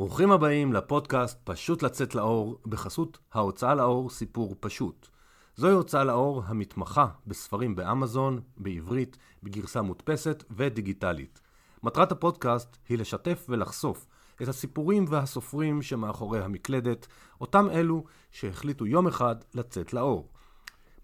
ברוכים 0.00 0.32
הבאים 0.32 0.72
לפודקאסט 0.72 1.38
פשוט 1.44 1.82
לצאת 1.82 2.14
לאור 2.14 2.58
בחסות 2.66 3.18
ההוצאה 3.32 3.74
לאור 3.74 4.10
סיפור 4.10 4.54
פשוט. 4.60 5.08
זוהי 5.56 5.74
הוצאה 5.74 6.04
לאור 6.04 6.42
המתמחה 6.46 7.06
בספרים 7.26 7.76
באמזון, 7.76 8.40
בעברית, 8.56 9.18
בגרסה 9.42 9.82
מודפסת 9.82 10.44
ודיגיטלית. 10.50 11.40
מטרת 11.82 12.12
הפודקאסט 12.12 12.76
היא 12.88 12.98
לשתף 12.98 13.46
ולחשוף 13.48 14.06
את 14.42 14.48
הסיפורים 14.48 15.04
והסופרים 15.08 15.82
שמאחורי 15.82 16.40
המקלדת, 16.40 17.06
אותם 17.40 17.70
אלו 17.70 18.04
שהחליטו 18.30 18.86
יום 18.86 19.06
אחד 19.06 19.36
לצאת 19.54 19.92
לאור. 19.92 20.28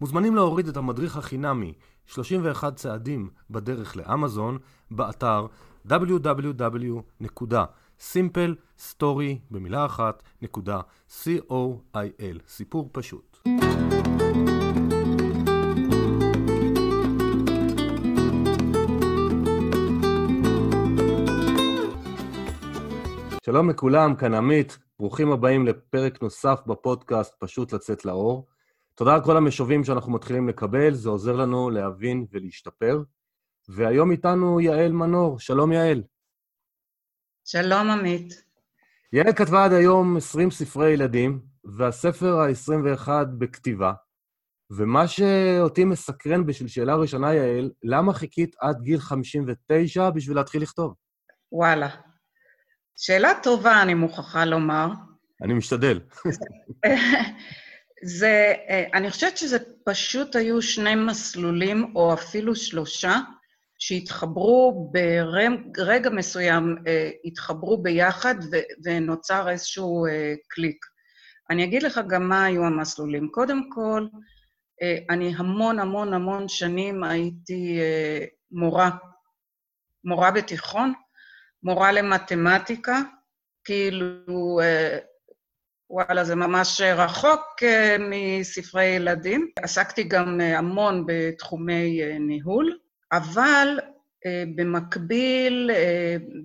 מוזמנים 0.01 0.35
להוריד 0.35 0.69
את 0.69 0.77
המדריך 0.77 1.17
החינמי 1.17 1.73
31 2.07 2.77
צעדים 2.77 3.31
בדרך 3.51 3.97
לאמזון 3.97 4.59
באתר 4.91 5.47
www.simplestory 8.01 9.39
במילה 9.51 9.87
אחת 9.87 10.23
נקודה 10.43 10.81
co.il 11.09 12.39
סיפור 12.49 12.91
פשוט. 12.93 13.39
שלום 23.45 23.71
לכולם, 23.71 24.15
כאן 24.15 24.35
עמית, 24.35 24.79
ברוכים 24.99 25.33
הבאים 25.33 25.67
לפרק 25.67 26.23
נוסף 26.23 26.61
בפודקאסט 26.67 27.35
פשוט 27.39 27.73
לצאת 27.73 28.05
לאור. 28.05 28.47
תודה 28.95 29.15
על 29.15 29.25
כל 29.25 29.37
המשובים 29.37 29.85
שאנחנו 29.85 30.13
מתחילים 30.13 30.49
לקבל, 30.49 30.95
זה 30.95 31.09
עוזר 31.09 31.37
לנו 31.37 31.71
להבין 31.71 32.27
ולהשתפר. 32.33 33.03
והיום 33.69 34.11
איתנו 34.11 34.61
יעל 34.61 34.93
מנור. 34.93 35.39
שלום, 35.39 35.73
יעל. 35.73 36.03
שלום, 37.49 37.91
עמית. 37.91 38.43
יעל 39.13 39.33
כתבה 39.33 39.65
עד 39.65 39.73
היום 39.73 40.17
20 40.17 40.51
ספרי 40.51 40.91
ילדים, 40.91 41.41
והספר 41.79 42.41
ה-21 42.41 43.09
בכתיבה. 43.39 43.93
ומה 44.71 45.09
שאותי 45.09 45.85
מסקרן 45.85 46.47
בשביל 46.47 46.69
שאלה 46.69 46.95
ראשונה, 46.95 47.35
יעל, 47.35 47.71
למה 47.83 48.13
חיכית 48.13 48.57
עד 48.61 48.77
גיל 48.83 48.99
59 48.99 50.11
בשביל 50.11 50.37
להתחיל 50.37 50.63
לכתוב? 50.63 50.95
וואלה. 51.53 51.89
שאלה 52.97 53.31
טובה, 53.43 53.83
אני 53.83 53.95
מוכרחה 53.95 54.45
לומר. 54.45 54.89
אני 55.43 55.55
משתדל. 55.55 56.01
זה, 58.17 58.55
אני 58.95 59.11
חושבת 59.11 59.37
שזה 59.37 59.59
פשוט 59.85 60.37
היו 60.37 60.63
שני 60.63 60.95
מסלולים, 60.95 61.93
או 61.97 62.15
אפילו 62.15 62.57
שלושה, 62.57 63.21
שהתחברו 63.79 64.93
ברגע 65.77 66.11
מסוים, 66.11 66.77
התחברו 67.25 67.83
ביחד 67.83 68.35
ונוצר 68.85 69.49
איזשהו 69.49 70.07
קליק. 70.49 70.87
אני 71.51 71.65
אגיד 71.65 71.83
לך 71.83 72.01
גם 72.09 72.29
מה 72.29 72.45
היו 72.45 72.65
המסלולים. 72.65 73.29
קודם 73.29 73.71
כל, 73.71 74.07
אני 75.11 75.35
המון 75.37 75.79
המון 75.79 76.15
המון 76.15 76.49
שנים 76.49 77.05
הייתי 77.05 77.79
מורה, 78.51 78.91
מורה 80.05 80.31
בתיכון, 80.31 80.93
מורה 81.63 81.93
למתמטיקה, 81.93 83.01
כאילו, 83.65 84.59
וואלה, 85.91 86.25
זה 86.25 86.35
ממש 86.35 86.81
רחוק 86.81 87.43
מספרי 88.01 88.85
ילדים. 88.85 89.51
עסקתי 89.63 90.03
גם 90.03 90.41
המון 90.41 91.05
בתחומי 91.07 92.01
ניהול, 92.21 92.79
אבל 93.13 93.79
במקביל, 94.57 95.71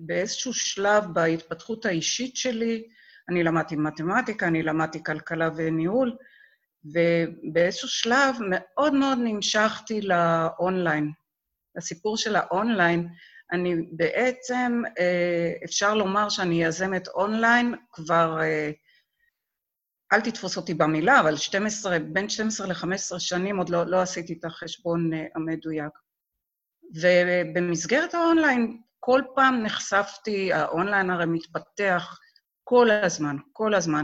באיזשהו 0.00 0.54
שלב 0.54 1.04
בהתפתחות 1.12 1.86
האישית 1.86 2.36
שלי, 2.36 2.88
אני 3.28 3.44
למדתי 3.44 3.76
מתמטיקה, 3.76 4.48
אני 4.48 4.62
למדתי 4.62 5.04
כלכלה 5.04 5.50
וניהול, 5.56 6.16
ובאיזשהו 6.84 7.88
שלב 7.88 8.36
מאוד 8.50 8.94
מאוד 8.94 9.18
נמשכתי 9.24 10.00
לאונליין, 10.00 11.10
לסיפור 11.76 12.16
של 12.16 12.36
האונליין. 12.36 13.08
אני 13.52 13.76
בעצם, 13.92 14.82
אפשר 15.64 15.94
לומר 15.94 16.28
שאני 16.28 16.64
יזמת 16.64 17.08
אונליין 17.08 17.74
כבר, 17.92 18.38
אל 20.12 20.20
תתפוס 20.20 20.56
אותי 20.56 20.74
במילה, 20.74 21.20
אבל 21.20 21.36
12, 21.36 21.98
בין 21.98 22.28
12 22.28 22.66
ל-15 22.66 23.18
שנים 23.18 23.56
עוד 23.56 23.68
לא, 23.68 23.86
לא 23.86 24.00
עשיתי 24.00 24.32
את 24.32 24.44
החשבון 24.44 25.10
המדויק. 25.34 25.92
ובמסגרת 27.00 28.14
האונליין, 28.14 28.80
כל 29.00 29.22
פעם 29.34 29.62
נחשפתי, 29.62 30.52
האונליין 30.52 31.10
הרי 31.10 31.26
מתפתח 31.26 32.18
כל 32.64 32.90
הזמן, 32.90 33.36
כל 33.52 33.74
הזמן, 33.74 34.02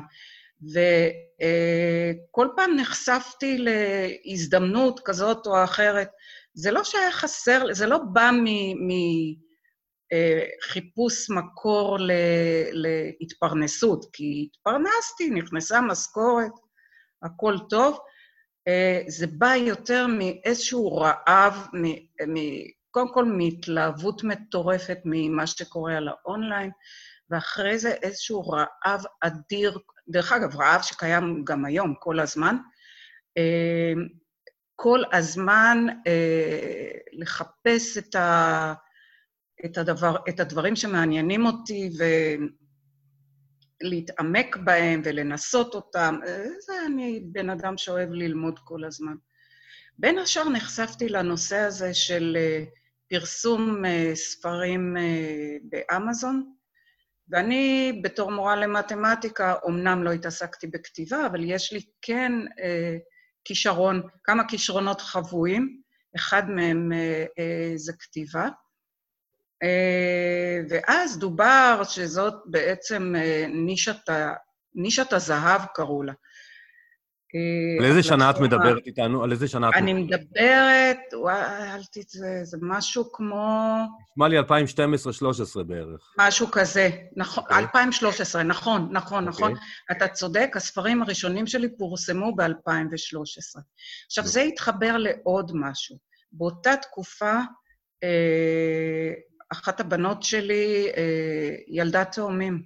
וכל 0.63 2.49
פעם 2.57 2.77
נחשפתי 2.77 3.59
להזדמנות 3.59 5.01
כזאת 5.05 5.47
או 5.47 5.65
אחרת. 5.65 6.09
זה 6.55 6.71
לא 6.71 6.85
שהיה 6.85 7.13
חסר, 7.13 7.65
זה 7.73 7.87
לא 7.87 7.99
בא 7.99 8.31
מחיפוש 10.65 11.31
מקור 11.31 11.97
להתפרנסות, 12.73 14.05
כי 14.13 14.49
התפרנסתי, 14.51 15.31
נכנסה 15.31 15.81
משכורת, 15.81 16.53
הכל 17.23 17.57
טוב. 17.71 17.99
זה 19.09 19.27
בא 19.27 19.55
יותר 19.55 20.07
מאיזשהו 20.07 20.97
רעב, 20.97 21.67
קודם 22.91 23.13
כל 23.13 23.25
מהתלהבות 23.25 24.25
מטורפת 24.25 24.99
ממה 25.05 25.47
שקורה 25.47 25.97
על 25.97 26.09
האונליין, 26.09 26.71
ואחרי 27.31 27.79
זה 27.79 27.91
איזשהו 27.91 28.49
רעב 28.49 29.05
אדיר, 29.21 29.79
דרך 30.09 30.33
אגב, 30.33 30.57
רעב 30.57 30.83
שקיים 30.83 31.45
גם 31.45 31.65
היום, 31.65 31.95
כל 31.99 32.21
הזמן, 32.21 32.57
כל 34.77 35.03
הזמן 35.13 35.87
לחפש 37.13 37.99
את, 37.99 38.15
ה, 38.15 38.75
את, 39.65 39.79
הדבר, 39.79 40.17
את 40.29 40.41
הדברים 40.41 40.77
שמעניינים 40.77 41.47
אותי 41.47 41.91
ולהתעמק 43.83 44.57
בהם 44.57 45.03
ולנסות 45.05 45.75
אותם. 45.75 46.19
זה 46.67 46.73
אני 46.87 47.21
בן 47.33 47.51
אדם 47.51 47.77
שאוהב 47.77 48.11
ללמוד 48.13 48.59
כל 48.59 48.85
הזמן. 48.85 49.15
בין 49.99 50.19
השאר 50.19 50.49
נחשפתי 50.49 51.09
לנושא 51.09 51.57
הזה 51.57 51.95
של 51.95 52.37
פרסום 53.11 53.83
ספרים 54.15 54.97
באמזון, 55.63 56.53
ואני 57.29 57.93
בתור 58.05 58.31
מורה 58.31 58.57
למתמטיקה, 58.57 59.55
אמנם 59.69 60.05
לא 60.05 60.13
התעסקתי 60.13 60.67
בכתיבה, 60.67 61.27
אבל 61.27 61.45
יש 61.45 61.73
לי 61.73 61.81
כן 62.03 62.33
כישרון, 63.45 64.03
כמה 64.25 64.49
כישרונות 64.49 65.01
חבויים, 65.01 65.81
אחד 66.17 66.51
מהם 66.51 66.93
זה 67.77 67.93
כתיבה. 67.99 68.49
ואז 70.69 71.19
דובר 71.19 71.83
שזאת 71.85 72.35
בעצם 72.47 73.15
נישת, 73.49 74.11
נישת 74.75 75.13
הזהב, 75.13 75.61
קראו 75.75 76.03
לה. 76.03 76.13
על 77.79 77.85
איזה 77.85 78.03
שנה 78.03 78.31
את 78.31 78.41
מדברת 78.41 78.87
איתנו? 78.87 79.25
על 79.25 79.33
איזה 79.33 79.49
שנה 79.49 79.69
את 79.69 79.75
מדברת? 79.75 79.83
אני 79.83 80.03
מדברת, 80.03 80.99
וואי, 81.15 81.75
אל 81.75 81.85
תצא, 81.93 82.45
זה 82.45 82.59
משהו 82.63 83.13
כמו... 83.13 83.77
נשמע 84.13 84.29
לי 84.29 84.41
2012-2013 84.41 84.45
בערך. 85.67 86.15
משהו 86.19 86.51
כזה, 86.53 86.91
נכון, 87.17 87.45
2013, 87.51 88.43
נכון, 88.43 88.89
נכון, 88.93 89.25
נכון. 89.25 89.55
אתה 89.91 90.09
צודק, 90.09 90.51
הספרים 90.55 91.03
הראשונים 91.03 91.47
שלי 91.47 91.77
פורסמו 91.77 92.37
ב-2013. 92.37 93.61
עכשיו, 94.07 94.27
זה 94.27 94.43
התחבר 94.43 94.97
לעוד 94.97 95.53
משהו. 95.55 95.97
באותה 96.33 96.77
תקופה, 96.77 97.35
אחת 99.53 99.81
הבנות 99.81 100.23
שלי 100.23 100.89
ילדה 101.69 102.05
תאומים. 102.05 102.63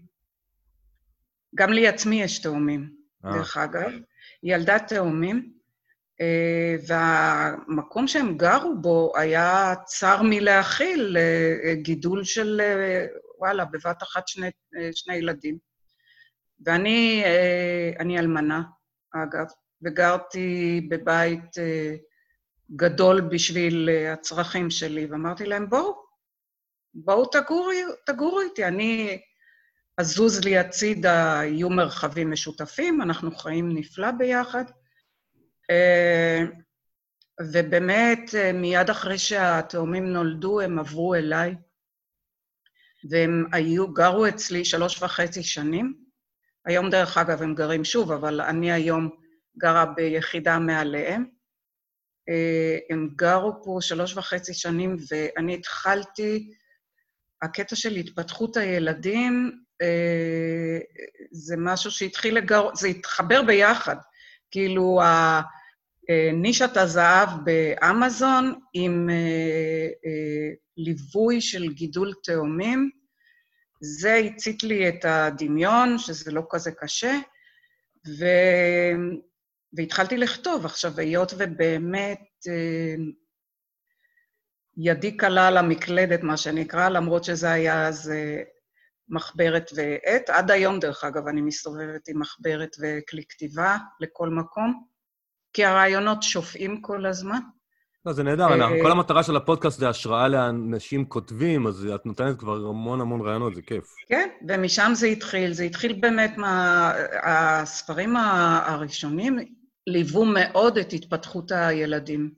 גם 1.54 1.72
לי 1.72 1.88
עצמי 1.88 2.22
יש 2.22 2.38
תאומים, 2.38 2.90
דרך 3.22 3.56
אגב. 3.56 3.90
ילדה 4.42 4.78
תאומים, 4.78 5.52
והמקום 6.86 8.08
שהם 8.08 8.36
גרו 8.36 8.74
בו 8.80 9.12
היה 9.16 9.74
צר 9.84 10.22
מלהכיל 10.22 11.16
גידול 11.74 12.24
של, 12.24 12.60
וואלה, 13.38 13.64
בבת 13.64 14.02
אחת 14.02 14.28
שני, 14.28 14.50
שני 14.92 15.14
ילדים. 15.14 15.58
ואני 16.66 17.24
אני 17.98 18.18
אלמנה, 18.18 18.62
אגב, 19.14 19.46
וגרתי 19.82 20.80
בבית 20.90 21.54
גדול 22.76 23.20
בשביל 23.20 23.88
הצרכים 24.12 24.70
שלי, 24.70 25.06
ואמרתי 25.06 25.46
להם, 25.46 25.68
בואו, 25.70 26.02
בואו 26.94 27.26
תגורו, 27.26 27.70
תגורו 28.06 28.40
איתי. 28.40 28.64
אני 28.64 29.20
אזוז 29.98 30.44
לי 30.44 30.58
הצידה, 30.58 31.40
יהיו 31.44 31.70
מרחבים 31.70 32.30
משותפים, 32.30 33.02
אנחנו 33.02 33.36
חיים 33.36 33.68
נפלא 33.78 34.10
ביחד. 34.10 34.64
ובאמת, 37.40 38.30
מיד 38.54 38.90
אחרי 38.90 39.18
שהתאומים 39.18 40.12
נולדו, 40.12 40.60
הם 40.60 40.78
עברו 40.78 41.14
אליי. 41.14 41.54
והם 43.10 43.44
היו, 43.52 43.92
גרו 43.92 44.28
אצלי 44.28 44.64
שלוש 44.64 45.02
וחצי 45.02 45.42
שנים. 45.42 45.94
היום, 46.64 46.90
דרך 46.90 47.18
אגב, 47.18 47.42
הם 47.42 47.54
גרים 47.54 47.84
שוב, 47.84 48.12
אבל 48.12 48.40
אני 48.40 48.72
היום 48.72 49.10
גרה 49.58 49.86
ביחידה 49.86 50.58
מעליהם. 50.58 51.26
אה, 52.28 52.78
הם 52.90 53.08
גרו 53.16 53.62
פה 53.64 53.78
שלוש 53.80 54.16
וחצי 54.16 54.54
שנים, 54.54 54.96
ואני 55.10 55.54
התחלתי, 55.54 56.52
הקטע 57.42 57.76
של 57.76 57.92
התפתחות 57.92 58.56
הילדים, 58.56 59.52
אה, 59.52 59.71
זה 61.32 61.54
משהו 61.58 61.90
שהתחיל 61.90 62.36
לגר... 62.36 62.68
זה 62.74 62.88
התחבר 62.88 63.42
ביחד. 63.42 63.96
כאילו, 64.50 65.00
נישת 66.32 66.76
הזהב 66.76 67.28
באמזון 67.44 68.60
עם 68.74 69.10
אה, 69.10 69.88
ליווי 70.76 71.40
של 71.40 71.72
גידול 71.72 72.12
תאומים, 72.24 72.90
זה 73.80 74.14
הצית 74.14 74.62
לי 74.62 74.88
את 74.88 75.04
הדמיון, 75.04 75.98
שזה 75.98 76.32
לא 76.32 76.42
כזה 76.50 76.70
קשה, 76.72 77.18
ו... 78.18 78.24
והתחלתי 79.72 80.16
לכתוב. 80.16 80.64
עכשיו, 80.64 81.00
היות 81.00 81.32
ובאמת 81.38 82.20
אה, 82.48 82.94
ידי 84.76 85.16
קלה 85.16 85.48
על 85.48 85.56
המקלדת, 85.56 86.22
מה 86.22 86.36
שנקרא, 86.36 86.88
למרות 86.88 87.24
שזה 87.24 87.50
היה 87.50 87.88
אז 87.88 88.10
אה, 88.10 88.42
מחברת 89.12 89.70
ועט. 89.76 90.30
עד 90.30 90.50
היום, 90.50 90.78
דרך 90.78 91.04
אגב, 91.04 91.26
אני 91.28 91.40
מסתובבת 91.40 92.08
עם 92.08 92.20
מחברת 92.20 92.76
וכלי 92.80 93.22
כתיבה 93.28 93.76
לכל 94.00 94.28
מקום, 94.28 94.84
כי 95.52 95.64
הרעיונות 95.64 96.22
שופעים 96.22 96.82
כל 96.82 97.06
הזמן. 97.06 97.38
לא, 98.06 98.12
זה 98.12 98.22
נהדר, 98.22 98.62
אה, 98.62 98.82
כל 98.82 98.90
המטרה 98.90 99.22
של 99.22 99.36
הפודקאסט 99.36 99.78
זה 99.78 99.88
השראה 99.88 100.28
לאנשים 100.28 101.04
כותבים, 101.04 101.66
אז 101.66 101.88
את 101.94 102.06
נותנת 102.06 102.38
כבר 102.38 102.56
המון 102.56 103.00
המון 103.00 103.20
רעיונות, 103.20 103.54
זה 103.54 103.62
כיף. 103.62 103.84
כן, 104.08 104.28
ומשם 104.48 104.90
זה 104.94 105.06
התחיל. 105.06 105.52
זה 105.52 105.64
התחיל 105.64 105.92
באמת 106.00 106.34
מהספרים 106.36 108.16
הראשונים, 108.16 109.38
ליוו 109.86 110.24
מאוד 110.24 110.78
את 110.78 110.92
התפתחות 110.92 111.52
הילדים. 111.52 112.30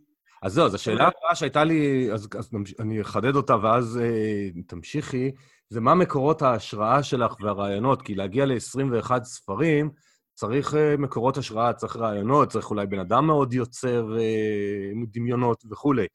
אז 0.43 0.53
זהו, 0.53 0.67
אז 0.67 0.75
השאלה 0.75 1.05
הבאה 1.05 1.35
שהייתה 1.35 1.65
לי, 1.65 2.09
אז, 2.13 2.29
אז 2.39 2.51
אני 2.81 3.01
אחדד 3.01 3.37
אותה 3.37 3.57
ואז 3.63 4.01
אה, 4.03 4.63
תמשיכי, 4.67 5.31
זה 5.75 5.81
מה 5.81 5.95
מקורות 5.95 6.43
ההשראה 6.43 7.03
שלך 7.03 7.35
והרעיונות, 7.41 8.03
כי 8.03 8.15
להגיע 8.15 8.47
ל-21 8.47 9.25
ספרים, 9.25 9.91
צריך 10.35 10.75
uh, 10.75 10.77
מקורות 10.99 11.37
השראה, 11.37 11.73
צריך 11.73 11.97
רעיונות, 11.97 12.49
צריך 12.49 12.71
אולי 12.71 12.87
בן 12.87 12.99
אדם 12.99 13.27
מאוד 13.27 13.53
יוצר 13.53 14.07
uh, 14.17 15.07
דמיונות 15.13 15.65
וכולי. 15.71 16.07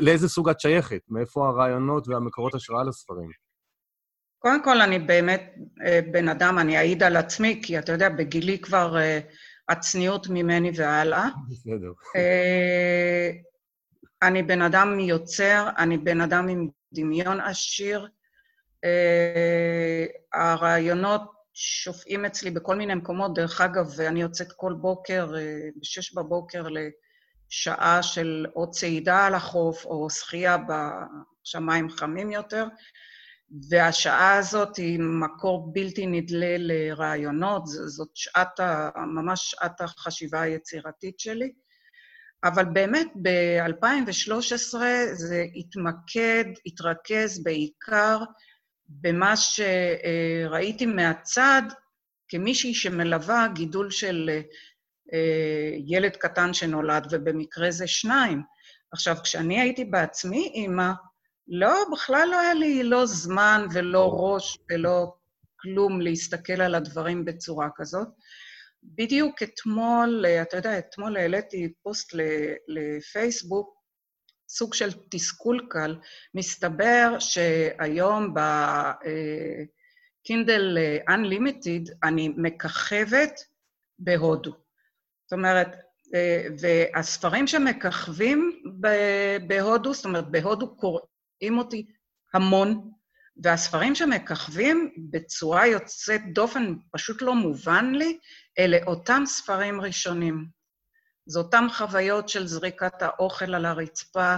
לאיזה 0.00 0.28
סוג 0.28 0.48
את 0.48 0.60
שייכת? 0.60 1.00
מאיפה 1.08 1.48
הרעיונות 1.48 2.08
והמקורות 2.08 2.54
השראה 2.54 2.84
לספרים? 2.84 3.30
קודם 4.38 4.64
כל, 4.64 4.80
אני 4.80 4.98
באמת 4.98 5.54
בן 6.12 6.28
אדם, 6.28 6.58
אני 6.58 6.76
אעיד 6.78 7.02
על 7.02 7.16
עצמי, 7.16 7.60
כי 7.64 7.78
אתה 7.78 7.92
יודע, 7.92 8.08
בגילי 8.08 8.58
כבר 8.58 8.96
הצניעות 9.68 10.26
ממני 10.28 10.70
והלאה. 10.76 11.28
בסדר. 11.50 11.92
אני 14.22 14.42
בן 14.42 14.62
אדם 14.62 15.00
יוצר, 15.00 15.68
אני 15.78 15.98
בן 15.98 16.20
אדם 16.20 16.48
עם 16.48 16.68
דמיון 16.92 17.40
עשיר. 17.40 18.08
Uh, 18.86 20.38
הרעיונות 20.38 21.22
שופעים 21.54 22.24
אצלי 22.24 22.50
בכל 22.50 22.76
מיני 22.76 22.94
מקומות. 22.94 23.34
דרך 23.34 23.60
אגב, 23.60 24.00
אני 24.00 24.22
יוצאת 24.22 24.52
כל 24.52 24.72
בוקר, 24.72 25.34
אה, 25.36 25.68
ב-6 25.76 26.14
בבוקר, 26.16 26.66
לשעה 26.68 28.02
של 28.02 28.46
או 28.56 28.70
צעידה 28.70 29.26
על 29.26 29.34
החוף 29.34 29.84
או 29.84 30.10
שחייה 30.10 30.56
בשמיים 30.58 31.90
חמים 31.90 32.30
יותר, 32.30 32.66
והשעה 33.70 34.38
הזאת 34.38 34.76
היא 34.76 35.00
מקור 35.00 35.72
בלתי 35.72 36.06
נדלה 36.06 36.56
לרעיונות, 36.58 37.62
זאת 37.66 38.10
שעת, 38.14 38.60
ה, 38.60 38.90
ממש 38.96 39.50
שעת 39.50 39.80
החשיבה 39.80 40.40
היצירתית 40.40 41.20
שלי. 41.20 41.52
אבל 42.44 42.64
באמת, 42.64 43.06
ב-2013 43.22 44.74
זה 45.12 45.44
התמקד, 45.54 46.44
התרכז 46.66 47.42
בעיקר 47.42 48.18
במה 48.90 49.34
שראיתי 49.36 50.86
מהצד, 50.86 51.62
כמישהי 52.28 52.74
שמלווה 52.74 53.46
גידול 53.54 53.90
של 53.90 54.30
אה, 55.12 55.70
ילד 55.86 56.16
קטן 56.16 56.54
שנולד, 56.54 57.06
ובמקרה 57.10 57.70
זה 57.70 57.86
שניים. 57.86 58.42
עכשיו, 58.92 59.16
כשאני 59.22 59.60
הייתי 59.60 59.84
בעצמי 59.84 60.52
אימא, 60.54 60.92
לא, 61.48 61.84
בכלל 61.92 62.28
לא 62.30 62.40
היה 62.40 62.54
לי 62.54 62.82
לא 62.82 63.06
זמן 63.06 63.66
ולא 63.74 64.10
ראש 64.14 64.58
ולא 64.70 65.14
כלום 65.60 66.00
להסתכל 66.00 66.60
על 66.60 66.74
הדברים 66.74 67.24
בצורה 67.24 67.68
כזאת. 67.76 68.08
בדיוק 68.82 69.42
אתמול, 69.42 70.24
אתה 70.42 70.56
יודע, 70.56 70.78
אתמול 70.78 71.16
העליתי 71.16 71.72
פוסט 71.82 72.14
לפייסבוק 72.68 73.79
סוג 74.52 74.74
של 74.74 74.90
תסכול 75.10 75.66
קל, 75.70 75.96
מסתבר 76.34 77.16
שהיום 77.18 78.34
בקינדל 80.24 80.78
אה, 80.78 80.98
Unlimited 81.14 81.92
אני 82.04 82.28
מככבת 82.36 83.40
בהודו. 83.98 84.50
זאת 84.50 85.32
אומרת, 85.32 85.68
אה, 86.14 86.42
והספרים 86.60 87.46
שמככבים 87.46 88.62
בהודו, 89.46 89.94
זאת 89.94 90.04
אומרת, 90.04 90.30
בהודו 90.30 90.76
קוראים 90.76 91.58
אותי 91.58 91.86
המון, 92.34 92.90
והספרים 93.42 93.94
שמככבים 93.94 94.94
בצורה 95.10 95.66
יוצאת 95.66 96.20
דופן, 96.32 96.74
פשוט 96.92 97.22
לא 97.22 97.34
מובן 97.34 97.92
לי, 97.94 98.18
אלה 98.58 98.78
אותם 98.86 99.22
ספרים 99.26 99.80
ראשונים. 99.80 100.59
זה 101.30 101.38
אותן 101.38 101.66
חוויות 101.72 102.28
של 102.28 102.46
זריקת 102.46 103.02
האוכל 103.02 103.54
על 103.54 103.64
הרצפה, 103.64 104.36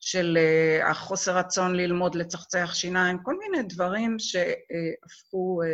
של 0.00 0.38
uh, 0.38 0.86
החוסר 0.90 1.36
רצון 1.36 1.74
ללמוד 1.74 2.14
לצחצח 2.14 2.70
שיניים, 2.74 3.18
כל 3.22 3.34
מיני 3.38 3.68
דברים 3.68 4.16
שהפכו 4.18 5.60
uh, 5.62 5.66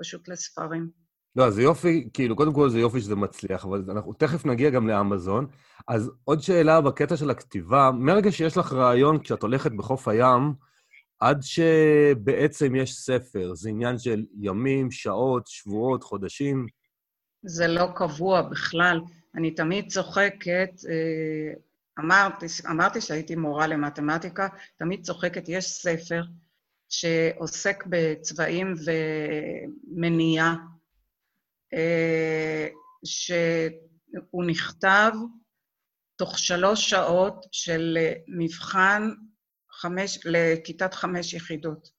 פשוט 0.00 0.28
לספרים. 0.28 0.90
לא, 1.36 1.50
זה 1.50 1.62
יופי, 1.62 2.08
כאילו, 2.12 2.36
קודם 2.36 2.54
כל 2.54 2.70
זה 2.70 2.78
יופי 2.78 3.00
שזה 3.00 3.16
מצליח, 3.16 3.64
אבל 3.64 3.84
אנחנו 3.90 4.12
תכף 4.12 4.46
נגיע 4.46 4.70
גם 4.70 4.88
לאמזון. 4.88 5.46
אז 5.88 6.10
עוד 6.24 6.42
שאלה 6.42 6.80
בקטע 6.80 7.16
של 7.16 7.30
הכתיבה, 7.30 7.90
מרגע 7.94 8.32
שיש 8.32 8.56
לך 8.56 8.72
רעיון 8.72 9.18
כשאת 9.18 9.42
הולכת 9.42 9.72
בחוף 9.72 10.08
הים, 10.08 10.52
עד 11.20 11.38
שבעצם 11.42 12.74
יש 12.74 12.94
ספר, 12.94 13.54
זה 13.54 13.68
עניין 13.68 13.98
של 13.98 14.24
ימים, 14.40 14.90
שעות, 14.90 15.46
שבועות, 15.46 16.02
חודשים? 16.04 16.66
זה 17.46 17.66
לא 17.66 17.86
קבוע 17.94 18.42
בכלל. 18.42 19.00
אני 19.34 19.50
תמיד 19.50 19.92
צוחקת, 19.92 20.70
אה, 20.88 21.52
אמרתי, 21.98 22.46
אמרתי 22.70 23.00
שהייתי 23.00 23.36
מורה 23.36 23.66
למתמטיקה, 23.66 24.48
תמיד 24.76 25.04
צוחקת, 25.04 25.48
יש 25.48 25.64
ספר 25.64 26.22
שעוסק 26.88 27.84
בצבעים 27.86 28.74
ומניעה, 28.84 30.56
אה, 31.74 32.68
שהוא 33.04 34.44
נכתב 34.46 35.12
תוך 36.16 36.38
שלוש 36.38 36.90
שעות 36.90 37.46
של 37.52 37.98
מבחן 38.28 39.10
חמש, 39.70 40.18
לכיתת 40.24 40.94
חמש 40.94 41.34
יחידות. 41.34 41.90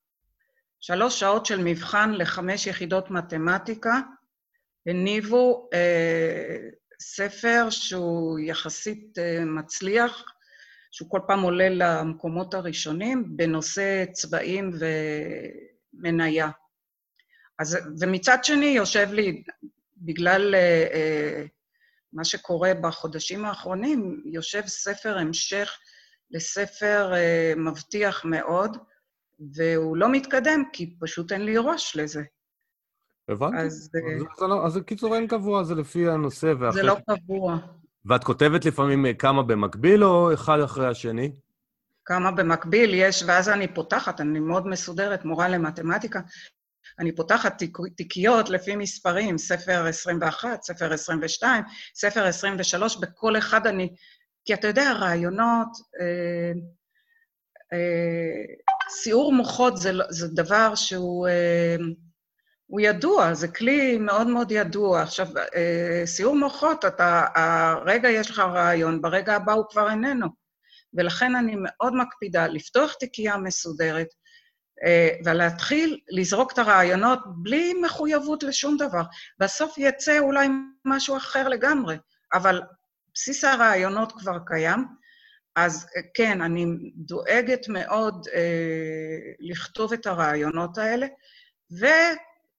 שלוש 0.79 1.19
שעות 1.19 1.45
של 1.45 1.63
מבחן 1.63 2.11
לחמש 2.11 2.67
יחידות 2.67 3.11
מתמטיקה 3.11 3.99
הניבו 4.85 5.69
אה, 5.73 6.69
ספר 7.01 7.67
שהוא 7.69 8.39
יחסית 8.39 9.19
אה, 9.19 9.45
מצליח, 9.45 10.23
שהוא 10.91 11.09
כל 11.09 11.19
פעם 11.27 11.41
עולה 11.41 11.69
למקומות 11.69 12.53
הראשונים 12.53 13.37
בנושא 13.37 14.05
צבעים 14.11 14.71
ומניה. 15.93 16.49
אז, 17.59 17.77
ומצד 17.99 18.37
שני 18.43 18.65
יושב 18.65 19.07
לי, 19.11 19.43
בגלל 19.97 20.55
uh, 20.55 20.91
uh, 20.91 21.47
מה 22.13 22.25
שקורה 22.25 22.73
בחודשים 22.73 23.45
האחרונים, 23.45 24.23
יושב 24.25 24.67
ספר 24.67 25.17
המשך 25.17 25.79
לספר 26.31 27.11
uh, 27.13 27.59
מבטיח 27.59 28.25
מאוד, 28.25 28.77
והוא 29.55 29.97
לא 29.97 30.11
מתקדם 30.11 30.63
כי 30.73 30.95
פשוט 30.99 31.31
אין 31.31 31.45
לי 31.45 31.57
ראש 31.57 31.95
לזה. 31.95 32.21
הבנתי. 33.29 33.57
אז... 33.57 33.89
אה, 34.41 34.65
אז 34.65 34.79
קיצור 34.85 35.15
אין 35.15 35.27
קבוע, 35.27 35.63
זה 35.63 35.75
לפי 35.75 36.09
הנושא 36.09 36.53
ואחרי... 36.59 36.81
זה 36.81 36.83
לא 36.83 36.97
קבוע. 37.09 37.57
ואת 38.05 38.23
כותבת 38.23 38.65
לפעמים 38.65 39.05
אה, 39.05 39.13
כמה 39.13 39.43
במקביל 39.43 40.03
או 40.03 40.33
אחד 40.33 40.59
אחרי 40.59 40.87
השני? 40.87 41.31
כמה 42.05 42.31
במקביל 42.31 42.93
יש, 42.93 43.23
ואז 43.27 43.49
אני 43.49 43.73
פותחת, 43.73 44.21
אני 44.21 44.39
מאוד 44.39 44.67
מסודרת, 44.67 45.25
מורה 45.25 45.49
למתמטיקה. 45.49 46.19
אני 46.99 47.15
פותחת 47.15 47.57
תיק, 47.57 47.77
תיקיות 47.95 48.49
לפי 48.49 48.75
מספרים, 48.75 49.37
ספר 49.37 49.85
21, 49.85 50.63
ספר 50.63 50.93
22, 50.93 51.63
ספר 51.95 52.23
23, 52.25 52.97
בכל 52.97 53.37
אחד 53.37 53.67
אני... 53.67 53.89
כי 54.45 54.53
אתה 54.53 54.67
יודע, 54.67 54.91
רעיונות, 54.91 55.67
אה, 56.01 56.51
אה, 57.73 58.55
סיעור 58.89 59.33
מוחות 59.33 59.77
זה, 59.77 59.91
לא, 59.91 60.05
זה 60.09 60.27
דבר 60.27 60.75
שהוא 60.75 61.27
אה, 61.27 61.75
הוא 62.71 62.81
ידוע, 62.81 63.33
זה 63.33 63.47
כלי 63.47 63.97
מאוד 63.97 64.27
מאוד 64.27 64.51
ידוע. 64.51 65.01
עכשיו, 65.01 65.27
אה, 65.55 66.01
סיעור 66.05 66.35
מוחות, 66.35 66.85
אתה, 66.85 67.25
הרגע 67.35 68.09
יש 68.09 68.29
לך 68.29 68.39
רעיון, 68.39 69.01
ברגע 69.01 69.35
הבא 69.35 69.53
הוא 69.53 69.65
כבר 69.69 69.89
איננו. 69.89 70.27
ולכן 70.93 71.35
אני 71.35 71.55
מאוד 71.57 71.95
מקפידה 71.95 72.47
לפתוח 72.47 72.93
תיקייה 72.93 73.37
מסודרת, 73.37 74.07
אה, 74.85 75.09
ולהתחיל 75.25 75.99
לזרוק 76.11 76.53
את 76.53 76.57
הרעיונות 76.57 77.19
בלי 77.25 77.73
מחויבות 77.81 78.43
לשום 78.43 78.77
דבר. 78.77 79.03
בסוף 79.39 79.77
יצא 79.77 80.19
אולי 80.19 80.47
משהו 80.85 81.17
אחר 81.17 81.47
לגמרי, 81.47 81.95
אבל 82.33 82.61
בסיס 83.13 83.43
הרעיונות 83.43 84.11
כבר 84.11 84.37
קיים. 84.45 84.85
אז 85.55 85.87
כן, 86.13 86.41
אני 86.41 86.65
דואגת 86.95 87.67
מאוד 87.67 88.27
אה, 88.33 89.17
לכתוב 89.39 89.93
את 89.93 90.07
הרעיונות 90.07 90.77
האלה, 90.77 91.07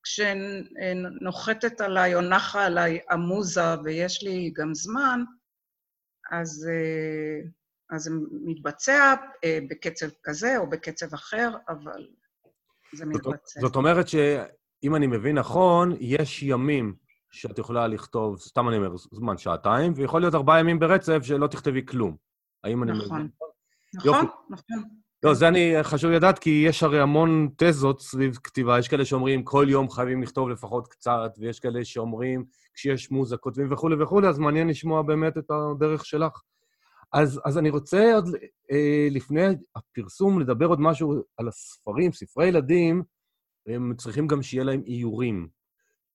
וכשנוחתת 0.03 1.81
עליי 1.81 2.15
או 2.15 2.21
נחה 2.21 2.67
עליי 2.67 2.99
המוזה 3.11 3.81
ויש 3.85 4.23
לי 4.23 4.51
גם 4.55 4.75
זמן, 4.75 5.21
אז, 6.33 6.69
אה, 6.71 7.49
אז 7.97 8.03
זה 8.03 8.11
מתבצע 8.45 9.15
אה, 9.45 9.59
בקצב 9.71 10.07
כזה 10.23 10.59
או 10.59 10.71
בקצב 10.71 11.15
אחר, 11.15 11.51
אבל 11.69 12.09
זה 12.95 13.07
מתבצע. 13.07 13.61
זאת 13.61 13.77
אומרת 13.77 14.09
שאם 14.09 14.97
אני 14.97 15.07
מבין 15.07 15.39
נכון, 15.39 15.97
יש 16.01 16.43
ימים 16.43 16.95
שאת 17.31 17.59
יכולה 17.59 17.87
לכתוב, 17.87 18.39
סתם 18.39 18.69
אני 18.69 18.77
אומר, 18.77 18.97
זמן 18.97 19.39
שעתיים, 19.39 19.93
ויכול 19.97 20.21
להיות 20.21 20.35
ארבעה 20.35 20.61
ימים 20.61 20.79
ברצף 20.79 21.19
שלא 21.23 21.47
תכתבי 21.47 21.87
כלום. 21.87 22.17
האם 22.65 22.83
אני 22.83 22.93
נכון. 22.93 23.19
מבין? 23.19 23.31
נכון, 23.95 24.27
נכון. 24.51 25.02
לא, 25.25 25.35
זה 25.35 25.49
אני, 25.49 25.75
חשוב 25.83 26.11
לדעת, 26.11 26.39
כי 26.39 26.65
יש 26.67 26.83
הרי 26.83 27.01
המון 27.01 27.49
תזות 27.57 28.01
סביב 28.01 28.39
כתיבה. 28.45 28.79
יש 28.79 28.89
כאלה 28.89 29.05
שאומרים, 29.05 29.45
כל 29.45 29.67
יום 29.69 29.91
חייבים 29.91 30.23
לכתוב 30.23 30.49
לפחות 30.49 30.89
קצת, 30.89 31.31
ויש 31.39 31.61
כאלה 31.61 31.85
שאומרים, 31.85 32.45
כשיש 32.75 33.11
מוזה 33.11 33.37
כותבים 33.37 33.73
וכולי 33.73 34.03
וכולי, 34.03 34.29
אז 34.29 34.39
מעניין 34.39 34.69
לשמוע 34.69 35.03
באמת 35.03 35.39
את 35.39 35.51
הדרך 35.51 36.05
שלך. 36.05 36.41
אז, 37.13 37.41
אז 37.45 37.59
אני 37.59 37.71
רוצה 37.71 38.15
עוד, 38.15 38.29
אה, 38.73 39.09
לפני 39.11 39.43
הפרסום, 39.77 40.41
לדבר 40.41 40.67
עוד 40.67 40.81
משהו 40.81 41.23
על 41.37 41.49
הספרים, 41.49 42.13
ספרי 42.13 42.47
ילדים, 42.49 43.03
הם 43.67 43.95
צריכים 43.97 44.27
גם 44.27 44.43
שיהיה 44.43 44.65
להם 44.65 44.83
איורים, 44.87 45.49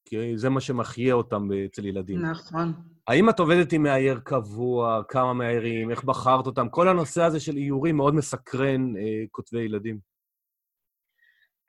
כי 0.09 0.37
זה 0.37 0.49
מה 0.49 0.61
שמחיה 0.61 1.13
אותם 1.13 1.47
אצל 1.65 1.85
ילדים. 1.85 2.25
נכון. 2.25 2.73
האם 3.07 3.29
את 3.29 3.39
עובדת 3.39 3.73
עם 3.73 3.83
מאייר 3.83 4.19
קבוע, 4.23 5.01
כמה 5.09 5.33
מאיירים, 5.33 5.91
איך 5.91 6.03
בחרת 6.03 6.45
אותם? 6.45 6.69
כל 6.69 6.87
הנושא 6.87 7.23
הזה 7.23 7.39
של 7.39 7.57
איורים 7.57 7.97
מאוד 7.97 8.15
מסקרן 8.15 8.97
אה, 8.97 9.25
כותבי 9.31 9.59
ילדים. 9.59 9.99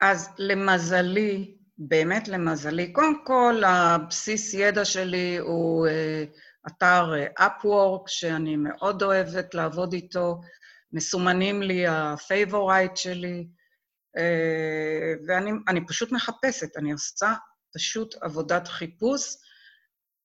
אז 0.01 0.29
למזלי, 0.37 1.57
באמת 1.77 2.27
למזלי, 2.27 2.93
קודם 2.93 3.25
כל, 3.25 3.63
הבסיס 3.65 4.53
ידע 4.53 4.85
שלי 4.85 5.37
הוא 5.37 5.87
אה, 5.87 6.23
אתר 6.67 7.13
אה, 7.13 7.47
Upwork, 7.47 8.03
שאני 8.07 8.55
מאוד 8.55 9.03
אוהבת 9.03 9.53
לעבוד 9.53 9.93
איתו, 9.93 10.41
מסומנים 10.93 11.61
לי 11.61 11.87
ה 11.87 11.99
favorite 11.99 12.97
שלי, 12.97 13.47
אה, 14.17 15.13
ואני 15.27 15.87
פשוט 15.87 16.11
מחפשת, 16.11 16.77
אני 16.77 16.91
עושה 16.91 17.33
פשוט 17.73 18.15
עבודת 18.21 18.67
חיפוש. 18.67 19.35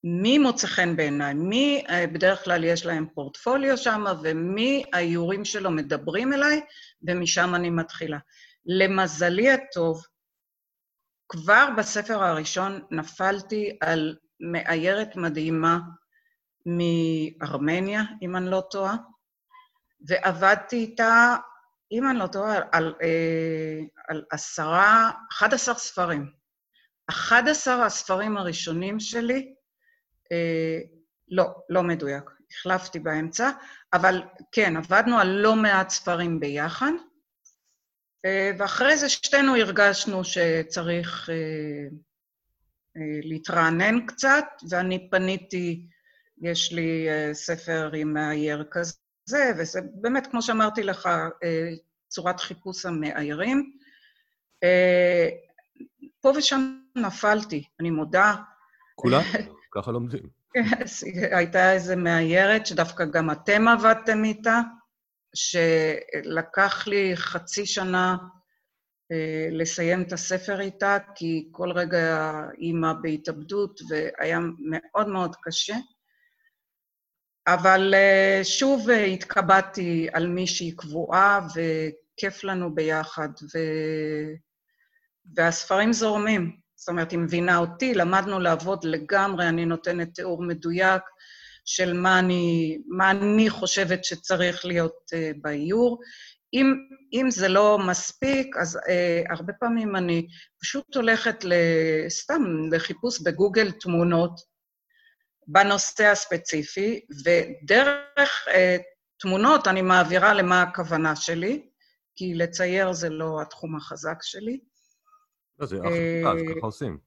מי 0.07 0.39
מוצא 0.39 0.67
חן 0.67 0.97
בעיניי, 0.97 1.35
מי 1.35 1.85
אה, 1.89 2.07
בדרך 2.07 2.45
כלל 2.45 2.65
יש 2.65 2.87
להם 2.87 3.07
פורטפוליו 3.15 3.79
שם, 3.79 4.05
ומי 4.23 4.85
האיורים 4.93 5.45
שלו 5.45 5.71
מדברים 5.71 6.33
אליי, 6.33 6.61
ומשם 7.03 7.55
אני 7.55 7.71
מתחילה. 7.71 8.19
למזלי 8.67 9.51
הטוב, 9.51 10.03
כבר 11.29 11.69
בספר 11.79 12.23
הראשון 12.23 12.83
נפלתי 12.91 13.79
על 13.81 14.17
מאיירת 14.41 15.17
מדהימה 15.17 15.79
מארמניה, 16.67 18.03
אם 18.23 18.37
אני 18.37 18.51
לא 18.51 18.63
טועה, 18.71 18.97
ועבדתי 20.09 20.77
איתה, 20.77 21.37
אם 21.93 22.11
אני 22.11 22.19
לא 22.19 22.27
טועה, 22.27 22.61
על, 22.73 22.95
אה, 23.03 23.81
על 24.09 24.25
עשרה, 24.31 25.11
11 25.33 25.75
ספרים. 25.75 26.44
11 27.11 27.87
הספרים 27.87 28.37
הראשונים 28.37 29.01
שלי 29.01 29.55
אה, 30.33 30.79
לא, 31.29 31.45
לא 31.69 31.83
מדויק. 31.83 32.31
החלפתי 32.51 32.99
באמצע, 32.99 33.51
אבל 33.93 34.23
כן, 34.53 34.77
עבדנו 34.77 35.19
על 35.19 35.29
לא 35.29 35.57
מעט 35.57 35.91
ספרים 35.91 36.41
ביחד, 36.41 36.93
אה, 38.25 38.51
ואחרי 38.59 38.97
זה 38.97 39.09
שתינו 39.09 39.57
הרגשנו 39.57 40.25
שצריך 40.25 41.31
אה, 41.31 41.89
להתרענן 43.23 44.07
קצת, 44.07 44.45
ואני 44.71 45.11
פניתי, 45.11 45.87
יש 46.43 46.73
לי 46.73 47.07
ספר 47.33 47.91
עם 47.95 48.15
מאייר 48.15 48.65
כזה, 48.71 49.53
וזה 49.59 49.81
באמת, 49.95 50.27
כמו 50.27 50.43
שאמרתי 50.43 50.83
לך, 50.83 51.09
צורת 52.09 52.41
חיפוש 52.41 52.87
המאיירים. 52.87 53.79
פה 56.25 56.33
ושם 56.37 56.79
נפלתי, 56.97 57.65
אני 57.81 57.91
מודה. 57.91 58.35
כולם? 58.95 59.21
ככה 59.75 59.93
לומדים. 59.93 60.23
הייתה 61.31 61.73
איזו 61.73 61.97
מאיירת 61.97 62.67
שדווקא 62.67 63.05
גם 63.05 63.31
אתם 63.31 63.69
עבדתם 63.69 64.25
איתה, 64.25 64.61
שלקח 65.35 66.87
לי 66.87 67.17
חצי 67.17 67.67
שנה 67.67 68.17
אה, 69.13 69.49
לסיים 69.51 70.03
את 70.03 70.13
הספר 70.13 70.61
איתה, 70.61 70.99
כי 71.15 71.49
כל 71.53 71.73
רגע 71.73 72.33
אימא 72.59 72.93
בהתאבדות, 73.03 73.81
והיה 73.89 74.39
מאוד 74.71 75.09
מאוד 75.09 75.37
קשה. 75.43 75.77
אבל 77.47 77.95
אה, 77.95 78.41
שוב 78.43 78.91
התקבעתי 78.91 80.09
על 80.13 80.27
מישהי 80.27 80.77
קבועה, 80.77 81.47
וכיף 81.55 82.45
לנו 82.45 82.75
ביחד, 82.75 83.29
ו... 83.55 83.59
והספרים 85.37 85.93
זורמים. 85.93 86.57
זאת 86.77 86.89
אומרת, 86.89 87.11
היא 87.11 87.19
מבינה 87.19 87.57
אותי, 87.57 87.95
למדנו 87.95 88.41
לעבוד 88.41 88.85
לגמרי, 88.85 89.49
אני 89.49 89.65
נותנת 89.65 90.15
תיאור 90.15 90.43
מדויק 90.43 91.03
של 91.65 91.93
מה 91.93 92.19
אני, 92.19 92.79
מה 92.87 93.11
אני 93.11 93.51
חושבת 93.51 94.05
שצריך 94.05 94.65
להיות 94.65 94.95
uh, 95.15 95.39
באיור. 95.43 96.01
אם, 96.53 96.75
אם 97.13 97.31
זה 97.31 97.49
לא 97.49 97.79
מספיק, 97.79 98.57
אז 98.57 98.77
uh, 98.77 99.33
הרבה 99.33 99.53
פעמים 99.53 99.97
אני 99.97 100.27
פשוט 100.61 100.97
הולכת 100.97 101.45
סתם 102.09 102.43
לחיפוש 102.73 103.21
בגוגל 103.21 103.71
תמונות 103.71 104.41
בנושא 105.47 106.07
הספציפי, 106.07 107.01
ודרך 107.25 108.49
uh, 108.49 108.83
תמונות 109.19 109.69
אני 109.69 109.83
מעבירה 109.83 110.35
למה 110.35 110.63
הכוונה 110.63 111.17
שלי, 111.17 111.67
כי 112.17 112.35
לצייר 112.35 112.93
זה 112.93 113.09
לא 113.09 113.43
התחום 113.43 113.77
החזק 113.77 114.19
שלי. 114.23 114.61
לא, 115.59 115.67
זה 115.67 115.79
אחלה, 115.79 116.33
אז 116.33 116.41
ככה 116.57 116.67
עושים. 116.67 116.99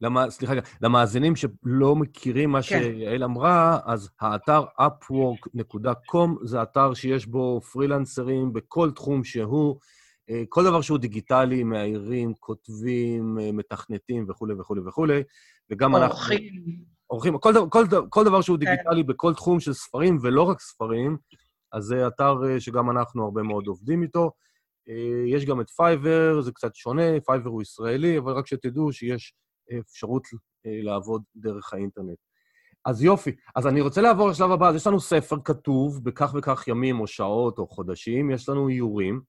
למה, 0.00 0.30
סליחה, 0.30 0.54
למאזינים 0.80 1.36
שלא 1.36 1.96
מכירים 1.96 2.50
מה 2.50 2.62
כן. 2.62 2.82
שיעל 2.82 3.24
אמרה, 3.24 3.78
אז 3.84 4.10
האתר 4.20 4.64
upwork.com 4.80 6.44
זה 6.44 6.62
אתר 6.62 6.94
שיש 6.94 7.26
בו 7.26 7.60
פרילנסרים 7.60 8.52
בכל 8.52 8.90
תחום 8.90 9.24
שהוא, 9.24 9.76
אה, 10.30 10.42
כל 10.48 10.64
דבר 10.64 10.80
שהוא 10.80 10.98
דיגיטלי, 10.98 11.64
מאיירים, 11.64 12.34
כותבים, 12.40 13.38
אה, 13.40 13.52
מתכנתים 13.52 14.26
וכולי 14.28 14.54
וכולי 14.54 14.80
וכולי, 14.86 15.22
וגם 15.70 15.96
אנחנו... 15.96 16.14
עורכים. 16.14 16.94
עורכים, 17.06 17.38
כל, 17.38 17.52
כל, 17.70 17.84
כל 18.10 18.24
דבר 18.24 18.40
שהוא 18.40 18.58
כן. 18.58 18.66
דיגיטלי. 18.66 19.02
בכל 19.02 19.34
תחום 19.34 19.60
של 19.60 19.72
ספרים, 19.72 20.18
ולא 20.22 20.42
רק 20.42 20.60
ספרים, 20.60 21.16
אז 21.72 21.84
זה 21.84 22.06
אתר 22.06 22.36
אה, 22.48 22.60
שגם 22.60 22.90
אנחנו 22.90 23.24
הרבה 23.24 23.42
מאוד 23.42 23.66
עובדים 23.66 24.02
איתו. 24.02 24.30
אה, 24.88 25.24
יש 25.26 25.44
גם 25.44 25.60
את 25.60 25.70
פייבר, 25.70 26.40
זה 26.40 26.52
קצת 26.52 26.74
שונה, 26.74 27.20
פייבר 27.26 27.50
הוא 27.50 27.62
ישראלי, 27.62 28.18
אבל 28.18 28.32
רק 28.32 28.46
שתדעו 28.46 28.92
שיש 28.92 29.34
אפשרות 29.80 30.22
אה, 30.66 30.82
לעבוד 30.82 31.22
דרך 31.36 31.72
האינטרנט. 31.72 32.18
אז 32.84 33.02
יופי. 33.02 33.36
אז 33.56 33.66
אני 33.66 33.80
רוצה 33.80 34.00
לעבור 34.00 34.28
לשלב 34.28 34.50
הבא. 34.50 34.68
אז 34.68 34.74
יש 34.74 34.86
לנו 34.86 35.00
ספר 35.00 35.36
כתוב 35.44 36.04
בכך 36.04 36.34
וכך 36.38 36.68
ימים 36.68 37.00
או 37.00 37.06
שעות 37.06 37.58
או 37.58 37.66
חודשים, 37.66 38.30
יש 38.30 38.48
לנו 38.48 38.68
איורים. 38.68 39.20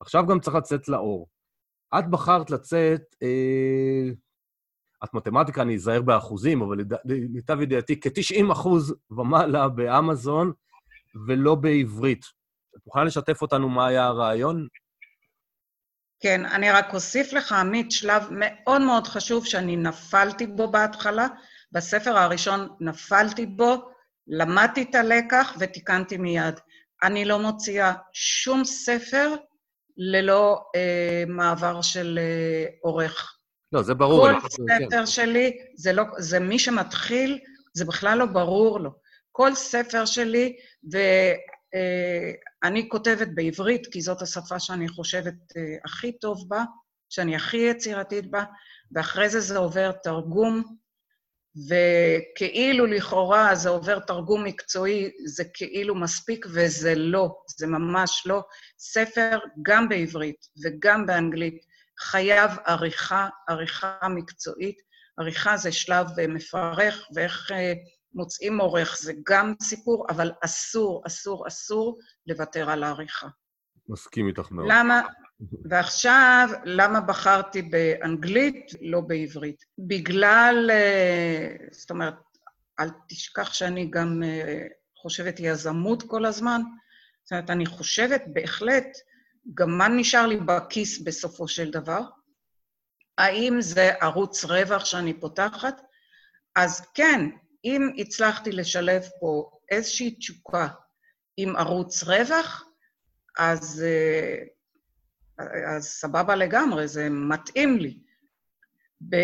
עכשיו 0.00 0.26
גם 0.26 0.40
צריך 0.40 0.56
לצאת 0.56 0.88
לאור. 0.88 1.28
את 1.98 2.10
בחרת 2.10 2.50
לצאת, 2.50 3.02
אה, 3.22 4.10
את 5.04 5.14
מתמטיקה, 5.14 5.62
אני 5.62 5.74
אזהר 5.74 6.02
באחוזים, 6.02 6.62
אבל 6.62 6.78
למיטב 7.04 7.60
ידיעתי, 7.60 8.00
כ-90 8.00 8.52
אחוז 8.52 8.94
ומעלה 9.10 9.68
באמזון 9.68 10.52
ולא 11.26 11.54
בעברית. 11.54 12.24
את 12.76 12.86
מוכנה 12.86 13.04
לשתף 13.04 13.42
אותנו 13.42 13.68
מה 13.68 13.86
היה 13.86 14.06
הרעיון? 14.06 14.66
כן, 16.20 16.46
אני 16.46 16.70
רק 16.70 16.94
אוסיף 16.94 17.32
לך, 17.32 17.52
עמית, 17.52 17.92
שלב 17.92 18.26
מאוד 18.30 18.80
מאוד 18.80 19.06
חשוב 19.06 19.46
שאני 19.46 19.76
נפלתי 19.76 20.46
בו 20.46 20.70
בהתחלה. 20.70 21.26
בספר 21.72 22.18
הראשון 22.18 22.68
נפלתי 22.80 23.46
בו, 23.46 23.90
למדתי 24.28 24.82
את 24.82 24.94
הלקח 24.94 25.56
ותיקנתי 25.58 26.16
מיד. 26.16 26.60
אני 27.02 27.24
לא 27.24 27.38
מוציאה 27.38 27.92
שום 28.12 28.64
ספר 28.64 29.34
ללא 29.96 30.62
אה, 30.74 31.24
מעבר 31.28 31.82
של 31.82 32.18
אה, 32.22 32.66
עורך. 32.82 33.36
לא, 33.72 33.82
זה 33.82 33.94
ברור. 33.94 34.40
כל 34.40 34.48
ספר 34.48 34.88
כן. 34.90 35.06
שלי, 35.06 35.58
זה, 35.76 35.92
לא, 35.92 36.04
זה 36.18 36.40
מי 36.40 36.58
שמתחיל, 36.58 37.38
זה 37.74 37.84
בכלל 37.84 38.18
לא 38.18 38.26
ברור 38.26 38.80
לו. 38.80 38.90
כל 39.32 39.54
ספר 39.54 40.04
שלי, 40.04 40.56
אה, 41.74 42.88
כותבת 42.88 43.28
בעברית, 43.34 43.86
כי 43.86 44.00
זאת 44.00 44.22
השפה 44.22 44.60
שאני 44.60 44.88
חושבת 44.88 45.34
אה, 45.56 45.76
הכי 45.84 46.18
טוב 46.18 46.44
בה, 46.48 46.64
שאני 47.08 47.36
הכי 47.36 47.56
יצירתית 47.56 48.30
בה, 48.30 48.44
ואחרי 48.92 49.28
זה 49.28 49.40
זה 49.40 49.58
עובר 49.58 49.92
תרגום, 49.92 50.62
וכאילו 51.68 52.86
לכאורה 52.86 53.54
זה 53.54 53.68
עובר 53.68 53.98
תרגום 53.98 54.44
מקצועי, 54.44 55.10
זה 55.26 55.44
כאילו 55.54 55.94
מספיק, 55.94 56.46
וזה 56.54 56.94
לא, 56.94 57.36
זה 57.58 57.66
ממש 57.66 58.22
לא. 58.26 58.42
ספר, 58.78 59.38
גם 59.62 59.88
בעברית 59.88 60.46
וגם 60.64 61.06
באנגלית, 61.06 61.64
חייב 61.98 62.50
עריכה, 62.66 63.28
עריכה 63.48 64.08
מקצועית. 64.08 64.86
עריכה 65.18 65.56
זה 65.56 65.72
שלב 65.72 66.06
אה, 66.18 66.26
מפרך, 66.26 67.06
ואיך 67.14 67.50
מוצאים 68.14 68.60
עורך 68.60 68.96
זה 69.00 69.12
גם 69.26 69.54
סיפור, 69.62 70.06
אבל 70.08 70.32
אסור, 70.44 71.02
אסור, 71.06 71.48
אסור 71.48 71.98
לוותר 72.26 72.70
על 72.70 72.82
העריכה. 72.82 73.28
מסכים 73.88 74.28
איתך 74.28 74.50
מאוד. 74.50 74.66
למה? 74.70 75.02
ועכשיו, 75.70 76.48
למה 76.64 77.00
בחרתי 77.00 77.62
באנגלית, 77.62 78.72
לא 78.80 79.00
בעברית? 79.00 79.64
בגלל, 79.78 80.70
אה, 80.72 81.56
זאת 81.70 81.90
אומרת, 81.90 82.14
אל 82.80 82.88
תשכח 83.08 83.52
שאני 83.52 83.90
גם 83.90 84.22
חושבת 84.96 85.36
יזמות 85.40 86.02
כל 86.02 86.24
הזמן. 86.24 86.60
זאת 87.24 87.32
אומרת, 87.32 87.50
אני 87.50 87.66
חושבת 87.66 88.22
בהחלט 88.26 88.96
גם 89.54 89.78
מה 89.78 89.88
נשאר 89.88 90.26
לי 90.26 90.36
בכיס 90.36 91.02
בסופו 91.02 91.48
של 91.48 91.70
דבר? 91.70 92.00
האם 93.18 93.56
זה 93.60 93.90
ערוץ 94.00 94.44
רווח 94.44 94.84
שאני 94.84 95.20
פותחת? 95.20 95.82
אז 96.56 96.86
כן, 96.94 97.20
אם 97.66 97.90
הצלחתי 97.98 98.52
לשלב 98.52 99.02
פה 99.20 99.50
איזושהי 99.70 100.10
תשוקה 100.10 100.68
עם 101.36 101.56
ערוץ 101.56 102.02
רווח, 102.02 102.64
אז, 103.38 103.84
אה, 103.86 105.44
אז 105.76 105.84
סבבה 105.84 106.36
לגמרי, 106.36 106.88
זה 106.88 107.08
מתאים 107.10 107.78
לי. 107.78 107.98
ב... 109.08 109.16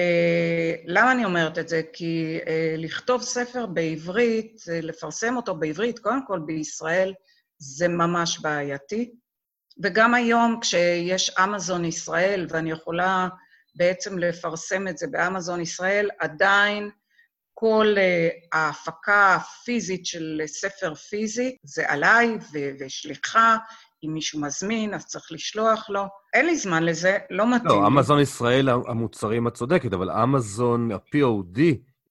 למה 0.86 1.12
אני 1.12 1.24
אומרת 1.24 1.58
את 1.58 1.68
זה? 1.68 1.82
כי 1.92 2.38
אה, 2.46 2.74
לכתוב 2.78 3.22
ספר 3.22 3.66
בעברית, 3.66 4.62
אה, 4.70 4.80
לפרסם 4.80 5.36
אותו 5.36 5.54
בעברית, 5.54 5.98
קודם 5.98 6.26
כל 6.26 6.40
בישראל, 6.46 7.14
זה 7.58 7.88
ממש 7.88 8.38
בעייתי. 8.40 9.14
וגם 9.82 10.14
היום, 10.14 10.60
כשיש 10.60 11.30
אמזון 11.30 11.84
ישראל, 11.84 12.46
ואני 12.50 12.70
יכולה 12.70 13.28
בעצם 13.74 14.18
לפרסם 14.18 14.88
את 14.88 14.98
זה 14.98 15.06
באמזון 15.06 15.60
ישראל, 15.60 16.08
עדיין 16.18 16.90
כל 17.54 17.94
uh, 17.96 18.46
ההפקה 18.52 19.34
הפיזית 19.34 20.06
של 20.06 20.40
ספר 20.46 20.94
פיזי 20.94 21.56
זה 21.62 21.90
עליי 21.90 22.38
ושליחה, 22.80 23.56
אם 24.04 24.14
מישהו 24.14 24.40
מזמין, 24.40 24.94
אז 24.94 25.06
צריך 25.06 25.32
לשלוח 25.32 25.90
לו. 25.90 26.04
אין 26.34 26.46
לי 26.46 26.56
זמן 26.56 26.82
לזה, 26.82 27.18
לא 27.30 27.54
מתאים. 27.54 27.82
לא, 27.82 27.86
אמזון 27.86 28.20
ישראל, 28.20 28.68
המוצרים 28.68 29.48
את 29.48 29.54
צודקת, 29.54 29.92
אבל 29.92 30.10
אמזון, 30.10 30.92
ה-POD, 30.92 31.60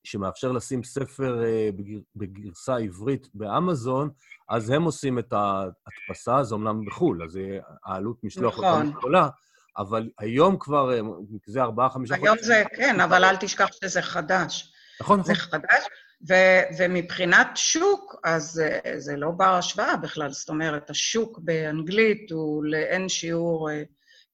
שמאפשר 0.03 0.51
לשים 0.51 0.83
ספר 0.83 1.43
בגר, 1.75 1.99
בגרסה 2.15 2.77
עברית 2.77 3.27
באמזון, 3.33 4.09
אז 4.49 4.69
הם 4.69 4.83
עושים 4.83 5.19
את 5.19 5.33
ההדפסה, 5.33 6.43
זה 6.43 6.55
אומנם 6.55 6.85
בחו"ל, 6.85 7.23
אז 7.23 7.39
העלות 7.85 8.23
משלוח 8.23 8.53
נכון. 8.53 8.87
אותה 8.87 8.97
גדולה, 8.99 9.29
אבל 9.77 10.09
היום 10.19 10.57
כבר, 10.59 10.93
אה, 10.93 10.99
זה 11.45 11.61
ארבעה, 11.61 11.89
חמישה 11.89 12.15
חודשים. 12.15 12.33
היום 12.33 12.43
זה, 12.43 12.63
כן, 12.75 12.99
אבל 12.99 13.23
אל 13.23 13.35
תשכח 13.35 13.69
שזה 13.83 14.01
חדש. 14.01 14.70
נכון, 15.01 15.19
נכון. 15.19 15.35
זה 15.35 15.41
חדש, 15.41 15.83
ו- 16.29 16.63
ומבחינת 16.77 17.47
שוק, 17.55 18.15
אז 18.23 18.59
אה, 18.65 18.99
זה 18.99 19.15
לא 19.15 19.31
בר 19.31 19.53
השוואה 19.53 19.97
בכלל. 19.97 20.31
זאת 20.31 20.49
אומרת, 20.49 20.89
השוק 20.89 21.39
באנגלית 21.39 22.31
הוא 22.31 22.65
לאין 22.65 23.09
שיעור 23.09 23.71
אה, 23.71 23.83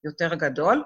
יותר 0.03 0.35
גדול. 0.35 0.83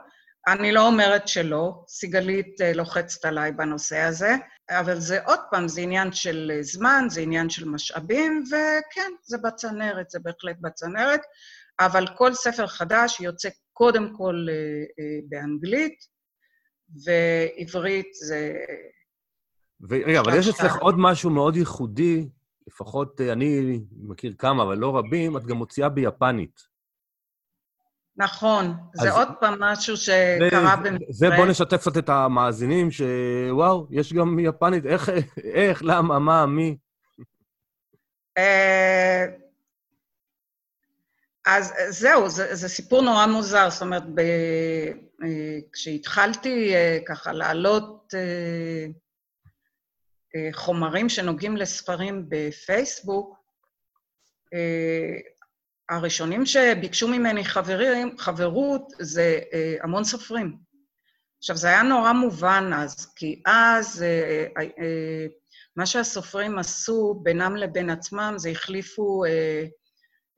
אני 0.48 0.72
לא 0.72 0.88
אומרת 0.88 1.28
שלא, 1.28 1.84
סיגלית 1.88 2.56
לוחצת 2.76 3.26
עליי 3.26 3.52
בנושא 3.52 3.98
הזה, 3.98 4.36
אבל 4.70 5.00
זה 5.00 5.24
עוד 5.24 5.40
פעם, 5.52 5.68
זה 5.68 5.82
עניין 5.82 6.12
של 6.12 6.52
זמן, 6.62 7.06
זה 7.10 7.22
עניין 7.22 7.50
של 7.50 7.66
משאבים, 7.66 8.44
וכן, 8.48 9.12
זה 9.24 9.38
בצנרת, 9.38 10.10
זה 10.10 10.20
בהחלט 10.20 10.56
בצנרת, 10.62 11.22
אבל 11.80 12.06
כל 12.18 12.34
ספר 12.34 12.68
חדש 12.68 13.20
יוצא 13.20 13.50
קודם 13.74 14.14
כל 14.18 14.46
אה, 14.50 14.56
אה, 15.00 15.20
באנגלית, 15.30 15.96
ועברית 17.04 18.14
זה... 18.14 18.54
רגע, 19.90 20.20
אבל 20.20 20.34
יש 20.38 20.48
אצלך 20.48 20.76
עוד 20.76 20.96
משהו 20.98 21.30
מאוד 21.30 21.56
ייחודי, 21.56 22.28
לפחות 22.68 23.22
אה, 23.22 23.32
אני 23.32 23.80
מכיר 23.98 24.34
כמה, 24.38 24.64
אבל 24.64 24.78
לא 24.78 24.98
רבים, 24.98 25.38
את 25.38 25.46
גם 25.46 25.58
מוציאה 25.58 25.90
ביפנית. 25.90 26.72
נכון, 28.18 28.74
זה 28.94 29.12
עוד 29.12 29.28
פעם 29.40 29.64
משהו 29.64 29.98
שקרה 29.98 30.76
במקרה. 30.76 31.08
זה 31.10 31.30
בוא 31.30 31.46
נשתף 31.46 31.78
קצת 31.78 31.98
את 31.98 32.10
המאזינים, 32.10 32.92
שוואו, 32.92 33.88
יש 33.92 34.14
גם 34.14 34.40
יפנית, 34.40 34.86
איך, 34.86 35.10
איך, 35.44 35.84
למה, 35.84 36.20
מה, 36.20 36.46
מי? 36.46 36.78
אה, 38.38 39.26
אז 41.46 41.74
זהו, 41.90 42.30
זה, 42.30 42.56
זה 42.56 42.70
סיפור 42.70 43.02
נורא 43.02 43.26
מוזר. 43.26 43.70
זאת 43.70 43.82
אומרת, 43.82 44.04
ב, 44.14 44.20
אה, 45.24 45.60
כשהתחלתי 45.74 46.74
ככה 47.08 47.32
להעלות 47.32 48.14
חומרים 50.52 51.10
שנוגעים 51.10 51.58
לספרים 51.58 52.26
בפייסבוק, 52.30 53.36
הראשונים 55.92 56.46
שביקשו 56.46 57.08
ממני 57.08 57.46
חברים, 57.46 58.18
חברות 58.18 58.94
זה 59.00 59.40
אה, 59.54 59.76
המון 59.82 60.04
סופרים. 60.04 60.58
עכשיו, 61.38 61.58
זה 61.58 61.68
היה 61.68 61.84
נורא 61.84 62.14
מובן 62.14 62.72
אז, 62.76 63.14
כי 63.16 63.42
אז 63.46 64.04
אה, 64.04 64.46
אה, 64.58 64.64
אה, 64.64 65.26
מה 65.76 65.86
שהסופרים 65.86 66.60
עשו 66.60 67.20
בינם 67.24 67.56
לבין 67.56 67.90
עצמם 67.90 68.34
זה 68.38 68.50
החליפו 68.50 69.26
אה, 69.26 69.30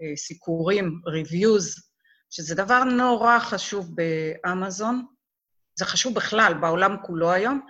אה, 0.01 0.15
סיקורים, 0.15 1.01
reviews, 1.07 1.81
שזה 2.29 2.55
דבר 2.55 2.83
נורא 2.83 3.39
חשוב 3.39 3.89
באמזון. 3.95 5.05
זה 5.75 5.85
חשוב 5.85 6.15
בכלל 6.15 6.53
בעולם 6.53 6.95
כולו 7.05 7.31
היום, 7.31 7.61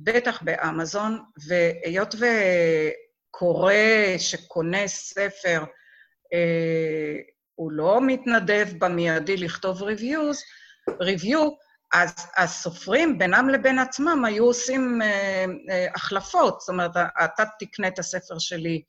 בטח 0.00 0.42
באמזון, 0.42 1.22
והיות 1.48 2.14
וקורא 2.14 3.72
שקונה 4.18 4.86
ספר, 4.86 5.64
אה, 6.34 7.16
הוא 7.54 7.72
לא 7.72 8.00
מתנדב 8.06 8.66
במיידי 8.78 9.36
לכתוב 9.36 9.82
ריוויוז, 9.82 10.42
ריוויו, 11.00 11.50
אז 11.94 12.14
הסופרים 12.36 13.18
בינם 13.18 13.48
לבין 13.48 13.78
עצמם 13.78 14.24
היו 14.24 14.44
עושים 14.44 15.02
אה, 15.02 15.44
אה, 15.70 15.86
החלפות. 15.94 16.60
זאת 16.60 16.68
אומרת, 16.68 16.90
אתה 17.24 17.42
תקנה 17.58 17.88
את 17.88 17.98
הספר 17.98 18.38
שלי 18.38 18.82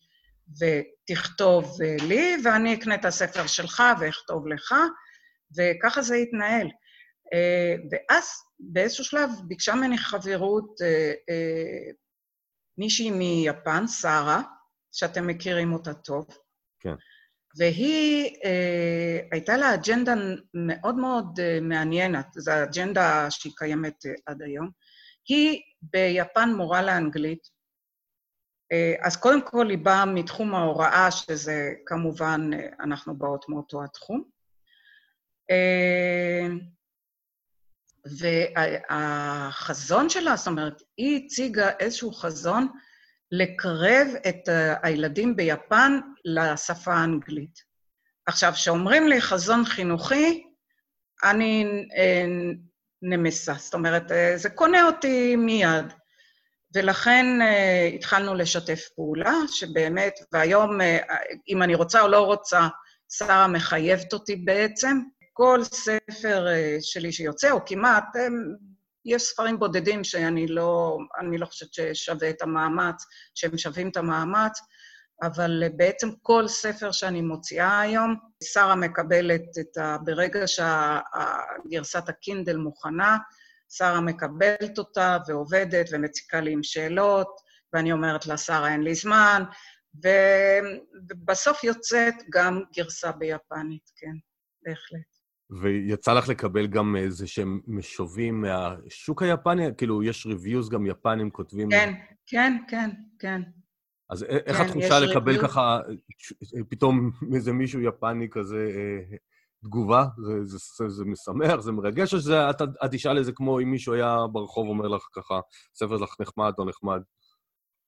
ותכתוב 0.59 1.81
אה, 1.81 1.95
לי, 2.07 2.37
ואני 2.43 2.73
אקנה 2.73 2.95
את 2.95 3.05
הספר 3.05 3.47
שלך 3.47 3.83
ואכתוב 3.99 4.47
לך, 4.47 4.75
וככה 5.57 6.01
זה 6.01 6.15
התנהל. 6.15 6.67
אה, 7.33 7.75
ואז 7.91 8.29
באיזשהו 8.59 9.03
שלב 9.03 9.29
ביקשה 9.47 9.75
ממני 9.75 9.97
חברות 9.97 10.81
אה, 10.81 11.13
אה, 11.29 11.91
מישהי 12.77 13.11
מיפן, 13.11 13.87
שרה, 13.87 14.41
שאתם 14.91 15.27
מכירים 15.27 15.73
אותה 15.73 15.93
טוב. 15.93 16.27
כן. 16.79 16.93
והיא, 17.57 18.35
אה, 18.45 19.19
הייתה 19.31 19.57
לה 19.57 19.73
אג'נדה 19.73 20.13
מאוד 20.53 20.95
מאוד 20.95 21.39
אה, 21.39 21.59
מעניינת, 21.61 22.27
זו 22.33 22.51
אג'נדה 22.63 23.31
שהיא 23.31 23.53
קיימת 23.55 24.05
אה, 24.05 24.11
עד 24.25 24.41
היום. 24.41 24.69
היא 25.27 25.61
ביפן 25.81 26.49
מורה 26.57 26.81
לאנגלית, 26.81 27.57
אה, 28.71 29.07
אז 29.07 29.17
קודם 29.17 29.41
כל 29.41 29.69
היא 29.69 29.77
באה 29.77 30.05
מתחום 30.05 30.55
ההוראה, 30.55 31.11
שזה 31.11 31.73
כמובן, 31.85 32.49
אה, 32.53 32.69
אנחנו 32.79 33.17
באות 33.17 33.49
מאותו 33.49 33.83
התחום. 33.83 34.23
אה, 35.51 36.47
והחזון 38.19 40.09
שלה, 40.09 40.35
זאת 40.35 40.47
אומרת, 40.47 40.81
היא 40.97 41.25
הציגה 41.25 41.69
איזשהו 41.79 42.11
חזון 42.11 42.67
לקרב 43.31 44.07
את 44.27 44.49
הילדים 44.83 45.35
ביפן 45.35 45.99
לשפה 46.25 46.93
האנגלית. 46.93 47.59
עכשיו, 48.25 48.51
כשאומרים 48.53 49.07
לי 49.07 49.21
חזון 49.21 49.65
חינוכי, 49.65 50.43
אני 51.23 51.65
אה, 51.97 52.25
נמסה. 53.01 53.53
זאת 53.53 53.73
אומרת, 53.73 54.11
אה, 54.11 54.33
זה 54.37 54.49
קונה 54.49 54.83
אותי 54.83 55.35
מיד. 55.35 55.93
ולכן 56.73 57.25
uh, 57.41 57.95
התחלנו 57.95 58.35
לשתף 58.35 58.89
פעולה, 58.95 59.33
שבאמת, 59.47 60.13
והיום, 60.31 60.81
uh, 60.81 61.13
אם 61.49 61.63
אני 61.63 61.75
רוצה 61.75 62.01
או 62.01 62.07
לא 62.07 62.25
רוצה, 62.25 62.67
שרה 63.09 63.47
מחייבת 63.47 64.13
אותי 64.13 64.35
בעצם. 64.35 64.99
כל 65.37 65.63
ספר 65.63 66.47
אה, 66.47 66.77
שלי 66.81 67.11
שיוצא, 67.11 67.51
או 67.51 67.65
כמעט, 67.65 68.03
יש 69.05 69.23
ספרים 69.23 69.59
בודדים 69.59 70.03
שאני 70.03 70.47
לא, 70.47 70.97
לא 71.37 71.45
חושבת 71.45 71.73
ששווה 71.73 72.29
את 72.29 72.41
המאמץ, 72.41 73.05
שהם 73.35 73.57
שווים 73.57 73.89
את 73.89 73.97
המאמץ, 73.97 74.59
אבל 75.23 75.63
בעצם 75.75 76.09
כל 76.21 76.47
ספר 76.47 76.91
שאני 76.91 77.21
מוציאה 77.21 77.79
היום, 77.79 78.15
שרה 78.43 78.75
מקבלת 78.75 79.41
את 79.59 79.77
ה... 79.77 79.97
ברגע 80.05 80.43
שגרסת 80.47 82.09
הקינדל 82.09 82.57
מוכנה, 82.57 83.17
שרה 83.69 84.01
מקבלת 84.01 84.77
אותה 84.77 85.17
ועובדת 85.27 85.85
ומציקה 85.91 86.41
לי 86.41 86.51
עם 86.51 86.63
שאלות, 86.63 87.35
ואני 87.73 87.91
אומרת 87.91 88.25
לה, 88.25 88.37
שרה, 88.37 88.71
אין 88.71 88.81
לי 88.81 88.95
זמן, 88.95 89.43
ובסוף 91.09 91.63
יוצאת 91.63 92.15
גם 92.31 92.61
גרסה 92.75 93.11
ביפנית, 93.11 93.91
כן, 93.95 94.15
בהחלט. 94.65 95.16
ויצא 95.49 96.13
לך 96.13 96.29
לקבל 96.29 96.67
גם 96.67 96.95
איזה 96.95 97.27
שהם 97.27 97.61
משובים 97.67 98.41
מהשוק 98.41 99.23
היפני? 99.23 99.67
כאילו, 99.77 100.03
יש 100.03 100.25
ריוויוז 100.25 100.69
גם 100.69 100.85
יפנים 100.85 101.29
כותבים... 101.29 101.69
כן, 101.69 101.93
כן, 102.25 102.57
כן, 102.67 102.89
כן. 103.19 103.41
אז 104.09 104.23
איך 104.23 104.57
כן, 104.57 104.63
התחושה 104.63 104.99
לקבל 104.99 105.31
ריוויוז... 105.31 105.51
ככה, 105.51 105.79
פתאום 106.69 107.11
איזה 107.35 107.53
מישהו 107.53 107.81
יפני 107.81 108.27
כזה, 108.31 108.71
אה, 108.75 109.17
תגובה? 109.63 110.05
זה, 110.17 110.43
זה, 110.43 110.57
זה, 110.77 110.89
זה 110.89 111.05
משמח, 111.05 111.59
זה 111.59 111.71
מרגש, 111.71 112.13
או 112.13 112.19
שאת 112.19 112.61
תשאל 112.91 113.17
איזה 113.17 113.31
כמו 113.31 113.59
אם 113.59 113.71
מישהו 113.71 113.93
היה 113.93 114.17
ברחוב 114.31 114.67
אומר 114.67 114.87
לך 114.87 115.07
ככה, 115.13 115.39
ספר 115.75 115.95
לך 115.95 116.15
נחמד 116.19 116.53
או 116.59 116.65
נחמד? 116.65 117.01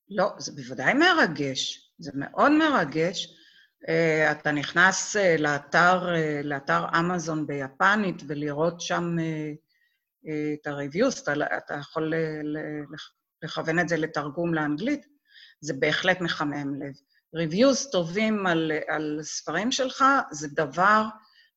לא, 0.10 0.30
זה 0.38 0.52
בוודאי 0.56 0.93
מרגש. 0.93 1.91
זה 2.00 2.12
מאוד 2.15 2.52
מרגש. 2.52 3.36
Uh, 3.85 4.31
אתה 4.31 4.51
נכנס 4.51 5.15
uh, 5.15 5.41
לאתר, 5.41 6.15
uh, 6.15 6.45
לאתר 6.47 6.85
אמזון 6.99 7.47
ביפנית 7.47 8.23
ולראות 8.27 8.81
שם 8.81 9.15
את 10.53 10.67
ה-reviews, 10.67 11.23
אתה, 11.23 11.33
אתה 11.57 11.73
יכול 11.73 12.13
לכוון 13.43 13.79
את 13.79 13.89
זה 13.89 13.97
לתרגום 13.97 14.53
לאנגלית, 14.53 15.05
זה 15.61 15.73
בהחלט 15.73 16.21
מחמם 16.21 16.81
לב. 16.81 16.93
reviews 17.35 17.91
טובים 17.91 18.47
על, 18.47 18.71
על 18.87 19.19
ספרים 19.21 19.71
שלך 19.71 20.05
זה 20.31 20.47
דבר 20.47 21.03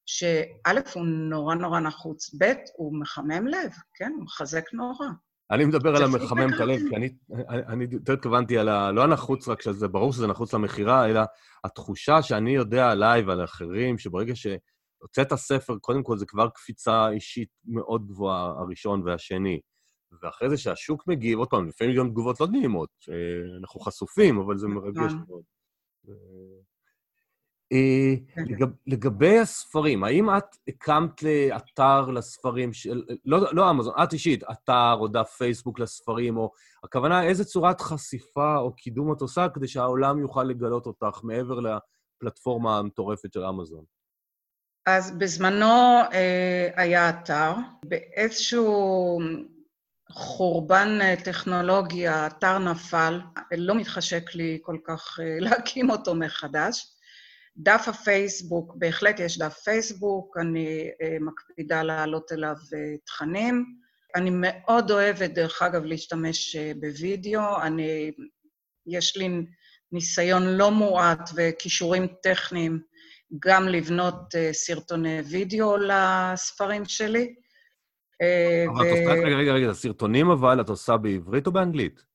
שא', 0.06 0.80
הוא 0.94 1.06
נורא 1.06 1.54
נורא 1.54 1.80
נחוץ, 1.80 2.34
ב', 2.38 2.52
הוא 2.76 3.00
מחמם 3.00 3.46
לב, 3.46 3.72
כן? 3.94 4.12
הוא 4.16 4.24
מחזק 4.24 4.72
נורא. 4.72 5.06
אני 5.50 5.64
מדבר 5.64 5.96
על 5.96 6.02
המחמם 6.02 6.54
את 6.54 6.60
הלב, 6.60 6.80
כי 6.88 6.96
אני, 6.96 7.08
אני 7.48 7.86
יותר 7.90 8.12
התכוונתי 8.12 8.58
על 8.58 8.68
ה... 8.68 8.92
לא 8.92 9.02
הנחוץ 9.02 9.48
רק 9.48 9.62
שזה 9.62 9.88
ברור 9.88 10.12
שזה 10.12 10.26
נחוץ 10.26 10.54
למכירה, 10.54 11.06
אלא 11.06 11.20
התחושה 11.64 12.22
שאני 12.22 12.54
יודע 12.54 12.90
עליי 12.90 13.22
ועל 13.22 13.44
אחרים, 13.44 13.98
שברגע 13.98 14.32
שהוצאת 14.36 15.34
ספר, 15.34 15.78
קודם 15.78 16.02
כל 16.02 16.18
זה 16.18 16.26
כבר 16.26 16.48
קפיצה 16.48 17.08
אישית 17.10 17.48
מאוד 17.64 18.06
גבוהה, 18.06 18.60
הראשון 18.60 19.02
והשני. 19.04 19.60
ואחרי 20.22 20.50
זה 20.50 20.56
שהשוק 20.56 21.06
מגיב, 21.06 21.38
עוד 21.38 21.48
פעם, 21.50 21.68
לפעמים 21.68 21.96
גם 21.96 22.08
תגובות 22.08 22.40
לא 22.40 22.46
נעימות, 22.46 22.88
שאנחנו 23.00 23.80
חשופים, 23.80 24.38
אבל 24.38 24.58
זה 24.58 24.68
מרגש 24.68 25.12
נכון. 25.12 25.24
מאוד. 25.28 25.42
אה, 27.72 28.14
כן. 28.34 28.44
לגב, 28.46 28.68
לגבי 28.86 29.38
הספרים, 29.38 30.04
האם 30.04 30.36
את 30.36 30.56
הקמת 30.68 31.22
לאתר 31.22 32.10
לספרים 32.10 32.72
של... 32.72 33.02
לא, 33.24 33.54
לא 33.54 33.70
אמזון, 33.70 33.94
את 34.02 34.12
אישית, 34.12 34.44
אתר 34.50 34.96
או 35.00 35.08
דף 35.08 35.30
פייסבוק 35.38 35.78
לספרים, 35.78 36.36
או... 36.36 36.50
הכוונה, 36.84 37.24
איזה 37.24 37.44
צורת 37.44 37.80
חשיפה 37.80 38.56
או 38.56 38.76
קידום 38.76 39.12
את 39.12 39.20
עושה 39.20 39.46
כדי 39.54 39.68
שהעולם 39.68 40.18
יוכל 40.18 40.44
לגלות 40.44 40.86
אותך 40.86 41.20
מעבר 41.22 41.58
לפלטפורמה 41.60 42.78
המטורפת 42.78 43.32
של 43.32 43.44
אמזון? 43.44 43.84
אז 44.86 45.18
בזמנו 45.18 46.00
אה, 46.12 46.68
היה 46.76 47.10
אתר, 47.10 47.52
באיזשהו 47.84 49.18
חורבן 50.10 50.98
אה, 51.02 51.14
טכנולוגי 51.24 52.08
האתר 52.08 52.58
נפל, 52.58 53.20
לא 53.56 53.74
מתחשק 53.74 54.34
לי 54.34 54.58
כל 54.62 54.76
כך 54.84 55.20
אה, 55.22 55.36
להקים 55.48 55.90
אותו 55.90 56.14
מחדש. 56.14 56.91
דף 57.56 57.84
הפייסבוק, 57.88 58.74
בהחלט 58.76 59.20
יש 59.20 59.38
דף 59.38 59.54
פייסבוק, 59.54 60.36
אני 60.36 60.90
uh, 60.90 61.24
מקפידה 61.24 61.82
להעלות 61.82 62.32
אליו 62.32 62.54
uh, 62.54 62.98
תכנים. 63.06 63.64
אני 64.16 64.30
מאוד 64.32 64.90
אוהבת, 64.90 65.30
דרך 65.30 65.62
אגב, 65.62 65.84
להשתמש 65.84 66.56
uh, 66.56 66.80
בווידאו. 66.80 67.62
אני, 67.62 68.12
יש 68.86 69.16
לי 69.16 69.28
ניסיון 69.92 70.42
לא 70.42 70.70
מועט 70.70 71.30
וכישורים 71.36 72.06
טכניים 72.22 72.80
גם 73.38 73.68
לבנות 73.68 74.34
סרטוני 74.52 75.20
וידאו 75.20 75.76
לספרים 75.76 76.84
שלי. 76.84 77.34
אבל 78.68 78.86
ו... 78.86 78.86
את 78.86 78.90
עושה, 78.90 79.12
רגע, 79.12 79.36
רגע, 79.36 79.52
רגע, 79.52 79.72
סרטונים 79.72 80.30
אבל 80.30 80.60
את 80.60 80.68
עושה 80.68 80.96
בעברית 80.96 81.46
או 81.46 81.52
באנגלית? 81.52 82.11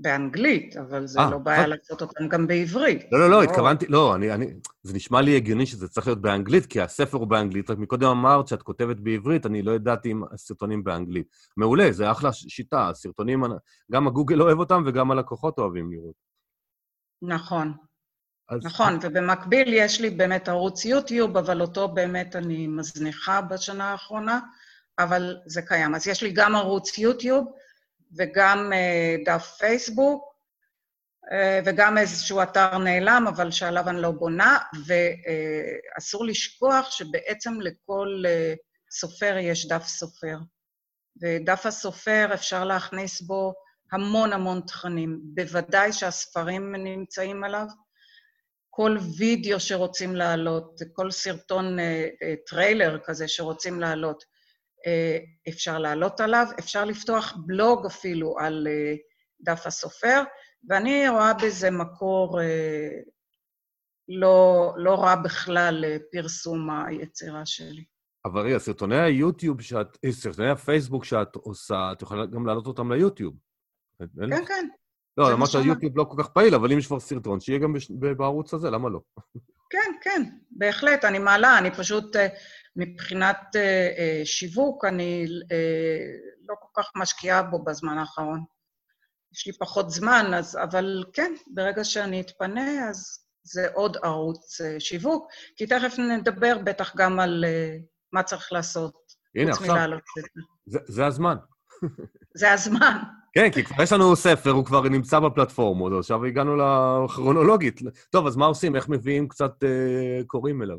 באנגלית, 0.00 0.76
אבל 0.76 1.06
זה 1.06 1.18
아, 1.18 1.22
אה, 1.22 1.30
לא 1.30 1.38
בעיה 1.38 1.64
아... 1.64 1.66
לעשות 1.66 2.02
אותם 2.02 2.28
גם 2.28 2.46
בעברית. 2.46 3.02
לא, 3.12 3.18
לא, 3.18 3.30
לא, 3.30 3.36
לא, 3.36 3.42
התכוונתי, 3.42 3.86
לא, 3.86 4.14
אני, 4.14 4.32
אני, 4.32 4.46
זה 4.82 4.94
נשמע 4.94 5.20
לי 5.20 5.36
הגיוני 5.36 5.66
שזה 5.66 5.88
צריך 5.88 6.06
להיות 6.06 6.20
באנגלית, 6.20 6.66
כי 6.66 6.80
הספר 6.80 7.18
הוא 7.18 7.26
באנגלית, 7.26 7.70
רק 7.70 7.78
מקודם 7.78 8.08
אמרת 8.08 8.48
שאת 8.48 8.62
כותבת 8.62 8.96
בעברית, 8.96 9.46
אני 9.46 9.62
לא 9.62 9.72
ידעתי 9.72 10.12
אם 10.12 10.22
הסרטונים 10.32 10.84
באנגלית. 10.84 11.26
מעולה, 11.56 11.92
זה 11.92 12.10
אחלה 12.10 12.32
שיטה, 12.32 12.88
הסרטונים, 12.88 13.44
גם 13.92 14.06
הגוגל 14.06 14.42
אוהב 14.42 14.58
אותם 14.58 14.82
וגם 14.86 15.10
הלקוחות 15.10 15.58
אוהבים 15.58 15.92
לראות. 15.92 16.14
נכון. 17.22 17.72
אז... 18.48 18.64
נכון, 18.64 18.98
ובמקביל 19.02 19.72
יש 19.72 20.00
לי 20.00 20.10
באמת 20.10 20.48
ערוץ 20.48 20.84
יוטיוב, 20.84 21.36
אבל 21.36 21.60
אותו 21.60 21.88
באמת 21.88 22.36
אני 22.36 22.66
מזניחה 22.66 23.40
בשנה 23.40 23.84
האחרונה, 23.84 24.40
אבל 24.98 25.36
זה 25.46 25.62
קיים. 25.62 25.94
אז 25.94 26.06
יש 26.06 26.22
לי 26.22 26.32
גם 26.32 26.56
ערוץ 26.56 26.98
יוטיוב, 26.98 27.52
וגם 28.16 28.72
אה, 28.72 29.16
דף 29.24 29.56
פייסבוק, 29.58 30.34
אה, 31.32 31.60
וגם 31.64 31.98
איזשהו 31.98 32.42
אתר 32.42 32.78
נעלם, 32.78 33.24
אבל 33.28 33.50
שעליו 33.50 33.88
אני 33.88 34.02
לא 34.02 34.10
בונה, 34.10 34.58
ואסור 34.86 36.24
לשכוח 36.24 36.90
שבעצם 36.90 37.60
לכל 37.60 38.22
אה, 38.26 38.54
סופר 38.90 39.36
יש 39.40 39.68
דף 39.68 39.86
סופר. 39.86 40.38
ודף 41.22 41.66
הסופר, 41.66 42.30
אפשר 42.34 42.64
להכניס 42.64 43.20
בו 43.20 43.54
המון 43.92 44.32
המון 44.32 44.60
תכנים. 44.60 45.20
בוודאי 45.22 45.92
שהספרים 45.92 46.74
נמצאים 46.76 47.44
עליו. 47.44 47.66
כל 48.70 48.96
וידאו 49.18 49.60
שרוצים 49.60 50.16
להעלות, 50.16 50.80
כל 50.92 51.10
סרטון 51.10 51.76
טריילר 52.46 52.98
כזה 53.04 53.28
שרוצים 53.28 53.80
להעלות, 53.80 54.22
אה, 54.22 54.37
אפשר 55.48 55.78
לעלות 55.78 56.20
עליו, 56.20 56.46
אפשר 56.58 56.84
לפתוח 56.84 57.36
בלוג 57.46 57.86
אפילו 57.86 58.38
על 58.38 58.66
אה, 58.70 58.94
דף 59.40 59.66
הסופר, 59.66 60.22
ואני 60.68 61.08
רואה 61.08 61.34
בזה 61.34 61.70
מקור 61.70 62.40
אה, 62.40 62.88
לא, 64.08 64.72
לא 64.76 64.94
רע 64.94 65.16
בכלל 65.16 65.84
לפרסום 65.86 66.70
היצירה 66.70 67.46
שלי. 67.46 67.84
אבל 68.24 68.46
רגע, 68.46 68.58
סרטוני 68.58 69.00
היוטיוב 69.00 69.60
שאת, 69.60 69.98
סרטוני 70.10 70.50
הפייסבוק 70.50 71.04
שאת 71.04 71.34
עושה, 71.34 71.92
את 71.92 72.02
יכולה 72.02 72.26
גם 72.26 72.46
להעלות 72.46 72.66
אותם 72.66 72.92
ליוטיוב. 72.92 73.34
כן, 73.98 74.44
כן. 74.46 74.68
לא, 75.16 75.32
למרות 75.32 75.50
שהיוטיוב 75.50 75.98
לא 75.98 76.04
כל 76.04 76.22
כך 76.22 76.28
פעיל, 76.28 76.54
אבל 76.54 76.72
אם 76.72 76.78
יש 76.78 76.86
כבר 76.86 77.00
סרטון, 77.00 77.40
שיהיה 77.40 77.58
גם 77.58 77.74
בערוץ 78.16 78.54
הזה, 78.54 78.70
למה 78.70 78.88
לא? 78.88 79.00
כן, 79.70 79.92
כן, 80.02 80.22
בהחלט, 80.50 81.04
אני 81.04 81.18
מעלה, 81.18 81.58
אני 81.58 81.70
פשוט 81.70 82.16
מבחינת 82.78 83.36
uh, 83.52 83.58
uh, 83.58 84.26
שיווק, 84.26 84.84
אני 84.84 85.26
uh, 85.26 85.54
לא 86.48 86.54
כל 86.60 86.82
כך 86.82 86.90
משקיעה 86.96 87.42
בו 87.42 87.64
בזמן 87.64 87.98
האחרון. 87.98 88.44
יש 89.34 89.46
לי 89.46 89.52
פחות 89.52 89.90
זמן, 89.90 90.30
אז, 90.34 90.58
אבל 90.62 91.04
כן, 91.12 91.32
ברגע 91.54 91.84
שאני 91.84 92.20
אתפנה, 92.20 92.88
אז 92.88 93.18
זה 93.42 93.68
עוד 93.74 93.96
ערוץ 94.02 94.60
שיווק, 94.78 95.28
כי 95.56 95.66
תכף 95.66 95.98
נדבר 95.98 96.58
בטח 96.64 96.96
גם 96.96 97.20
על 97.20 97.44
מה 98.12 98.22
צריך 98.22 98.52
לעשות. 98.52 98.94
הנה, 99.36 99.50
עכשיו, 99.50 99.88
זה, 100.66 100.78
זה 100.86 101.06
הזמן. 101.06 101.36
זה 102.34 102.52
הזמן. 102.52 102.96
כן, 103.34 103.50
כי 103.52 103.64
כבר 103.64 103.82
יש 103.82 103.92
לנו 103.92 104.16
ספר, 104.16 104.50
הוא 104.50 104.64
כבר 104.64 104.82
נמצא 104.82 105.20
בפלטפורמות, 105.20 105.92
עכשיו 105.98 106.24
הגענו 106.24 106.56
לכרונולוגית. 106.56 107.80
טוב, 108.10 108.26
אז 108.26 108.36
מה 108.36 108.46
עושים? 108.46 108.76
איך 108.76 108.88
מביאים 108.88 109.28
קצת 109.28 109.52
uh, 109.64 110.26
קוראים 110.26 110.62
אליו? 110.62 110.78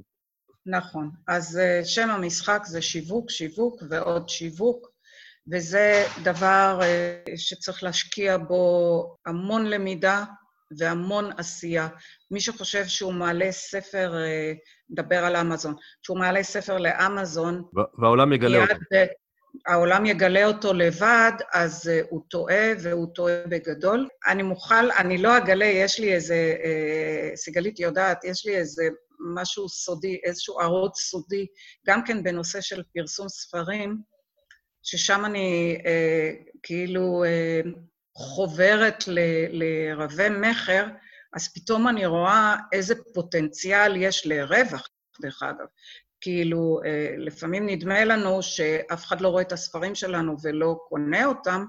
נכון. 0.69 1.09
אז 1.27 1.57
אה, 1.57 1.85
שם 1.85 2.09
המשחק 2.09 2.61
זה 2.65 2.81
שיווק, 2.81 3.29
שיווק 3.29 3.83
ועוד 3.89 4.29
שיווק, 4.29 4.87
וזה 5.51 6.05
דבר 6.23 6.79
אה, 6.81 7.21
שצריך 7.35 7.83
להשקיע 7.83 8.37
בו 8.37 9.15
המון 9.25 9.65
למידה 9.65 10.23
והמון 10.77 11.31
עשייה. 11.37 11.87
מי 12.31 12.41
שחושב 12.41 12.85
שהוא 12.85 13.13
מעלה 13.13 13.51
ספר, 13.51 14.13
נדבר 14.89 15.21
אה, 15.23 15.27
על 15.27 15.35
אמזון, 15.35 15.75
שהוא 16.01 16.19
מעלה 16.19 16.43
ספר 16.43 16.77
לאמזון... 16.77 17.63
והעולם 17.99 18.33
יגלה 18.33 18.61
אותו. 18.61 18.75
העולם 19.67 20.05
יגלה 20.05 20.45
אותו 20.45 20.73
לבד, 20.73 21.31
אז 21.53 21.87
uh, 21.89 22.07
הוא 22.09 22.21
טועה, 22.29 22.71
והוא 22.81 23.07
טועה 23.15 23.33
בגדול. 23.49 24.07
אני 24.27 24.43
מוכל, 24.43 24.91
אני 24.91 25.17
לא 25.17 25.37
אגלה, 25.37 25.65
יש 25.65 25.99
לי 25.99 26.13
איזה, 26.13 26.55
uh, 26.57 27.35
סיגלית 27.35 27.79
יודעת, 27.79 28.23
יש 28.23 28.45
לי 28.45 28.55
איזה 28.55 28.89
משהו 29.19 29.69
סודי, 29.69 30.19
איזשהו 30.23 30.59
ערוץ 30.59 30.99
סודי, 30.99 31.47
גם 31.87 32.03
כן 32.05 32.23
בנושא 32.23 32.61
של 32.61 32.83
פרסום 32.93 33.29
ספרים, 33.29 34.01
ששם 34.83 35.25
אני 35.25 35.77
אה, 35.85 36.31
כאילו 36.63 37.23
אה, 37.23 37.61
חוברת 38.15 39.07
ל, 39.07 39.19
לרבי 39.49 40.29
מכר, 40.29 40.85
אז 41.33 41.53
פתאום 41.53 41.87
אני 41.87 42.05
רואה 42.05 42.55
איזה 42.71 42.95
פוטנציאל 43.13 43.95
יש 43.95 44.27
לרווח, 44.27 44.87
דרך 45.21 45.43
אגב. 45.43 45.65
כאילו, 46.21 46.79
אה, 46.85 47.15
לפעמים 47.17 47.65
נדמה 47.65 48.05
לנו 48.05 48.43
שאף 48.43 49.05
אחד 49.05 49.21
לא 49.21 49.27
רואה 49.29 49.41
את 49.41 49.51
הספרים 49.51 49.95
שלנו 49.95 50.35
ולא 50.43 50.79
קונה 50.89 51.25
אותם, 51.25 51.65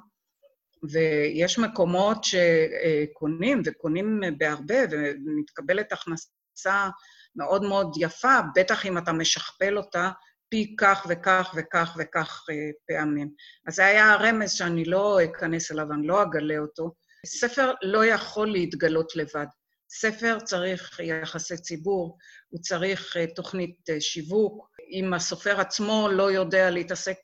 ויש 0.92 1.58
מקומות 1.58 2.24
שקונים, 2.24 3.62
וקונים 3.64 4.20
בהרבה, 4.38 4.76
ומתקבלת 4.90 5.92
הכנסה 5.92 6.88
מאוד 7.36 7.62
מאוד 7.62 7.94
יפה, 7.96 8.38
בטח 8.54 8.86
אם 8.86 8.98
אתה 8.98 9.12
משכפל 9.12 9.76
אותה 9.76 10.10
פי 10.50 10.74
כך 10.78 11.06
וכך 11.08 11.54
וכך 11.56 11.96
וכך 11.98 12.46
אה, 12.50 12.54
פעמים. 12.88 13.30
אז 13.66 13.74
זה 13.74 13.86
היה 13.86 14.12
הרמז 14.12 14.52
שאני 14.52 14.84
לא 14.84 15.18
אכנס 15.24 15.72
אליו, 15.72 15.92
אני 15.92 16.06
לא 16.06 16.22
אגלה 16.22 16.58
אותו. 16.58 16.94
ספר 17.26 17.72
לא 17.82 18.04
יכול 18.04 18.52
להתגלות 18.52 19.16
לבד. 19.16 19.46
ספר 19.90 20.38
צריך 20.40 21.00
יחסי 21.02 21.56
ציבור, 21.56 22.18
הוא 22.48 22.60
צריך 22.60 23.16
אה, 23.16 23.26
תוכנית 23.26 23.90
אה, 23.90 24.00
שיווק. 24.00 24.70
אם 24.92 25.14
הסופר 25.14 25.60
עצמו 25.60 26.08
לא 26.12 26.30
יודע 26.30 26.70
להתעסק 26.70 27.16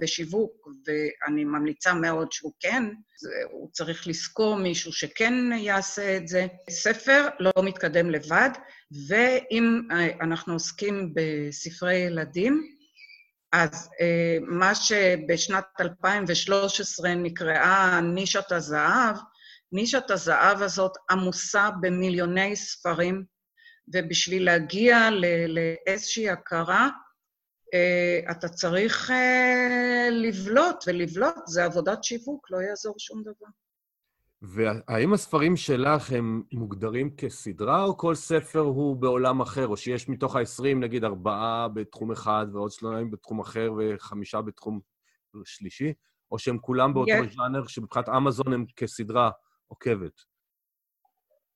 בשיווק, 0.00 0.68
ואני 0.86 1.44
ממליצה 1.44 1.94
מאוד 1.94 2.32
שהוא 2.32 2.52
כן, 2.60 2.84
הוא 3.50 3.68
צריך 3.72 4.06
לזכור 4.06 4.56
מישהו 4.56 4.92
שכן 4.92 5.34
יעשה 5.52 6.16
את 6.16 6.28
זה. 6.28 6.46
ספר 6.70 7.28
לא 7.40 7.52
מתקדם 7.62 8.10
לבד, 8.10 8.50
ואם 9.08 9.88
אנחנו 10.20 10.52
עוסקים 10.52 11.14
בספרי 11.14 11.94
ילדים, 11.94 12.62
אז 13.52 13.90
מה 14.42 14.74
שבשנת 14.74 15.64
2013 15.80 17.14
נקראה 17.14 18.00
נישת 18.00 18.52
הזהב, 18.52 19.16
נישת 19.72 20.10
הזהב 20.10 20.62
הזאת 20.62 20.92
עמוסה 21.10 21.70
במיליוני 21.80 22.56
ספרים, 22.56 23.24
ובשביל 23.94 24.44
להגיע 24.44 25.08
לאיזושהי 25.48 26.30
הכרה, 26.30 26.88
אתה 28.30 28.48
צריך 28.48 29.12
לבלוט, 30.10 30.84
ולבלוט 30.86 31.34
זה 31.46 31.64
עבודת 31.64 32.04
שיווק, 32.04 32.50
לא 32.50 32.58
יעזור 32.58 32.94
שום 32.98 33.22
דבר. 33.22 33.48
והאם 34.42 35.12
הספרים 35.12 35.56
שלך 35.56 36.12
הם 36.12 36.42
מוגדרים 36.52 37.16
כסדרה, 37.16 37.84
או 37.84 37.96
כל 37.96 38.14
ספר 38.14 38.58
הוא 38.58 38.96
בעולם 38.96 39.40
אחר, 39.40 39.66
או 39.66 39.76
שיש 39.76 40.08
מתוך 40.08 40.36
ה-20, 40.36 40.74
נגיד, 40.80 41.04
ארבעה 41.04 41.68
בתחום 41.68 42.12
אחד, 42.12 42.46
ועוד 42.52 42.70
שניים 42.70 43.10
בתחום 43.10 43.40
אחר, 43.40 43.72
וחמישה 43.78 44.40
בתחום 44.40 44.80
שלישי, 45.44 45.92
או 46.30 46.38
שהם 46.38 46.58
כולם 46.58 46.94
באותו 46.94 47.12
yes. 47.12 47.34
ז'אנר, 47.36 47.66
שמבחינת 47.66 48.08
אמזון 48.08 48.52
הם 48.52 48.64
כסדרה 48.76 49.30
עוקבת? 49.66 50.20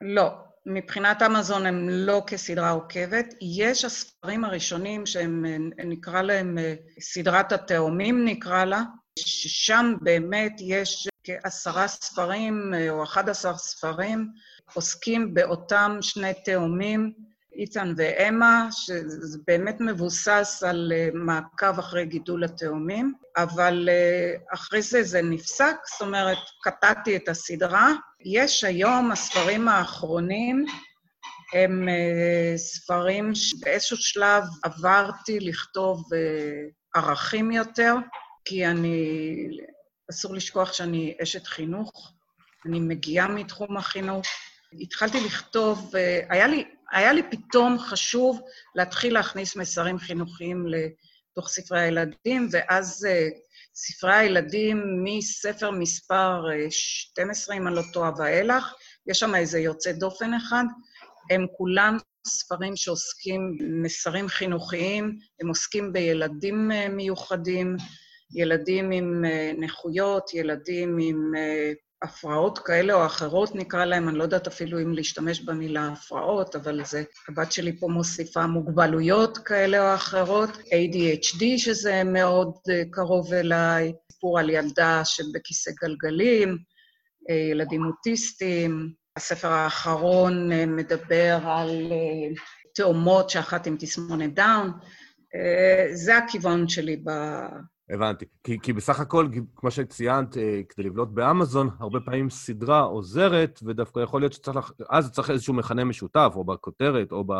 לא, 0.01 0.31
מבחינת 0.67 1.23
אמזון 1.23 1.67
הם 1.67 1.89
לא 1.89 2.23
כסדרה 2.27 2.71
עוקבת. 2.71 3.35
יש 3.59 3.85
הספרים 3.85 4.45
הראשונים 4.45 5.07
שהם, 5.07 5.45
נקרא 5.85 6.23
להם 6.23 6.59
סדרת 7.01 7.53
התאומים, 7.53 8.25
נקרא 8.25 8.65
לה, 8.65 8.83
ששם 9.19 9.95
באמת 10.03 10.53
יש 10.61 11.09
כעשרה 11.25 11.89
ספרים 11.89 12.75
או 12.91 13.05
אחד 13.05 13.29
עשר 13.29 13.57
ספרים 13.57 14.29
עוסקים 14.75 15.35
באותם 15.35 15.99
שני 16.01 16.33
תאומים, 16.45 17.13
איתן 17.55 17.95
ואמה, 17.97 18.69
שזה 18.71 19.39
באמת 19.47 19.77
מבוסס 19.81 20.63
על 20.67 20.93
אה, 20.95 21.09
מעקב 21.15 21.79
אחרי 21.79 22.07
גידול 22.07 22.45
התאומים, 22.45 23.15
אבל 23.37 23.89
אה, 23.93 24.35
אחרי 24.55 24.83
זה 24.83 25.03
זה 25.03 25.23
נפסק, 25.23 25.77
זאת 25.93 26.07
אומרת, 26.07 26.39
קטעתי 26.63 27.17
את 27.17 27.29
הסדרה. 27.29 27.93
יש 28.25 28.65
היום, 28.65 29.13
הספרים 29.13 29.69
האחרונים, 29.69 30.65
הם 31.55 31.89
אה, 31.89 32.55
ספרים 32.57 33.35
שבאיזשהו 33.35 33.97
שלב 33.97 34.45
עברתי 34.63 35.41
לכתוב 35.41 36.05
ערכים 36.95 37.51
יותר, 37.51 37.95
כי 38.45 38.67
אני 38.67 39.37
אסור 40.13 40.35
לשכוח 40.35 40.73
שאני 40.73 41.15
אשת 41.23 41.47
חינוך, 41.47 42.13
אני 42.67 42.81
מגיעה 42.81 43.29
מתחום 43.29 43.77
החינוך. 43.77 44.27
התחלתי 44.81 45.21
לכתוב, 45.21 45.93
היה 46.29 46.47
לי, 46.47 46.65
היה 46.93 47.13
לי 47.13 47.23
פתאום 47.31 47.79
חשוב 47.79 48.41
להתחיל 48.75 49.15
להכניס 49.15 49.57
מסרים 49.57 49.99
חינוכיים 49.99 50.67
לתוך 50.67 51.49
ספרי 51.49 51.81
הילדים, 51.81 52.49
ואז 52.51 53.07
אה, 53.11 53.29
ספרי 53.75 54.15
הילדים 54.15 55.05
מספר 55.05 55.71
מספר 55.71 56.45
12, 56.71 57.55
אה, 57.55 57.61
אם 57.61 57.67
אני 57.67 57.77
לא 57.77 57.83
טועה, 57.93 58.11
ואילך, 58.19 58.75
יש 59.07 59.19
שם 59.19 59.35
איזה 59.35 59.59
יוצא 59.59 59.93
דופן 59.93 60.35
אחד, 60.35 60.65
הם 61.31 61.47
כולם 61.57 61.97
ספרים 62.27 62.77
שעוסקים 62.77 63.59
מסרים 63.83 64.29
חינוכיים, 64.29 65.19
הם 65.41 65.49
עוסקים 65.49 65.93
בילדים 65.93 66.73
אה, 66.73 66.89
מיוחדים, 66.89 67.77
ילדים 68.35 68.91
עם 68.91 69.25
אה, 69.25 69.53
נכויות, 69.59 70.35
ילדים 70.35 70.99
עם 71.01 71.33
אה, 71.37 71.73
הפרעות 72.03 72.59
כאלה 72.59 72.95
או 72.95 73.07
אחרות, 73.07 73.55
נקרא 73.55 73.85
להם, 73.85 74.09
אני 74.09 74.19
לא 74.19 74.23
יודעת 74.23 74.47
אפילו 74.47 74.83
אם 74.83 74.93
להשתמש 74.93 75.41
במילה 75.41 75.89
הפרעות, 75.89 76.57
אבל 76.57 76.85
זה, 76.85 77.03
הבת 77.29 77.53
שלי 77.53 77.79
פה 77.81 77.89
מוסיפה 77.89 78.47
מוגבלויות 78.47 79.39
כאלה 79.39 79.91
או 79.91 79.95
אחרות, 79.95 80.51
ADHD, 80.51 81.45
שזה 81.57 82.05
מאוד 82.05 82.53
אה, 82.71 82.83
קרוב 82.91 83.35
אליי, 83.35 83.93
סיפור 84.13 84.39
על 84.39 84.51
ילדה 84.51 85.05
שבכיסא 85.05 85.71
גלגלים, 85.83 86.59
ילדים 87.51 87.87
אוטיסטים. 87.87 88.93
הספר 89.17 89.49
האחרון 89.49 90.51
מדבר 90.67 91.39
על 91.45 91.93
תאומות 92.75 93.31
שאחת 93.31 93.67
עם 93.67 93.77
תסמונת 93.79 94.35
דאון. 94.35 94.73
זה 95.93 96.17
הכיוון 96.17 96.69
שלי. 96.69 97.05
הבנתי. 97.91 98.25
כי, 98.45 98.59
כי 98.63 98.73
בסך 98.73 99.01
הכל, 99.01 99.29
כמו 99.57 99.71
שציינת, 99.71 100.37
אה, 100.37 100.61
כדי 100.69 100.87
לבלוט 100.87 101.09
באמזון, 101.09 101.71
הרבה 101.81 102.01
פעמים 102.01 102.31
סדרה 102.31 102.81
עוזרת, 102.81 103.61
ודווקא 103.67 104.01
יכול 104.01 104.21
להיות 104.21 104.33
שצריך, 104.33 104.73
אז 104.91 105.13
צריך 105.13 105.31
איזשהו 105.31 105.55
מכנה 105.55 105.85
משותף, 105.85 106.33
או 106.35 106.45
בכותרת, 106.45 107.13
או, 107.13 107.25
ב, 107.25 107.33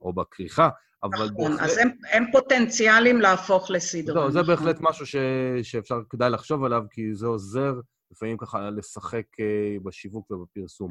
או 0.00 0.12
בכריכה, 0.12 0.68
אבל... 1.02 1.26
נכון, 1.30 1.50
בהחלט... 1.52 1.70
אז 1.70 1.78
הם, 1.78 1.88
הם 2.12 2.24
פוטנציאלים 2.32 3.20
להפוך 3.20 3.70
לסדרה. 3.70 4.14
לא, 4.14 4.30
זה 4.30 4.40
נכון. 4.42 4.54
בהחלט 4.54 4.76
משהו 4.80 5.06
ש, 5.06 5.16
שאפשר, 5.62 6.00
כדאי 6.10 6.30
לחשוב 6.30 6.64
עליו, 6.64 6.82
כי 6.90 7.14
זה 7.14 7.26
עוזר 7.26 7.74
לפעמים 8.10 8.36
ככה 8.36 8.70
לשחק 8.70 9.24
אה, 9.40 9.76
בשיווק 9.84 10.30
ובפרסום. 10.30 10.88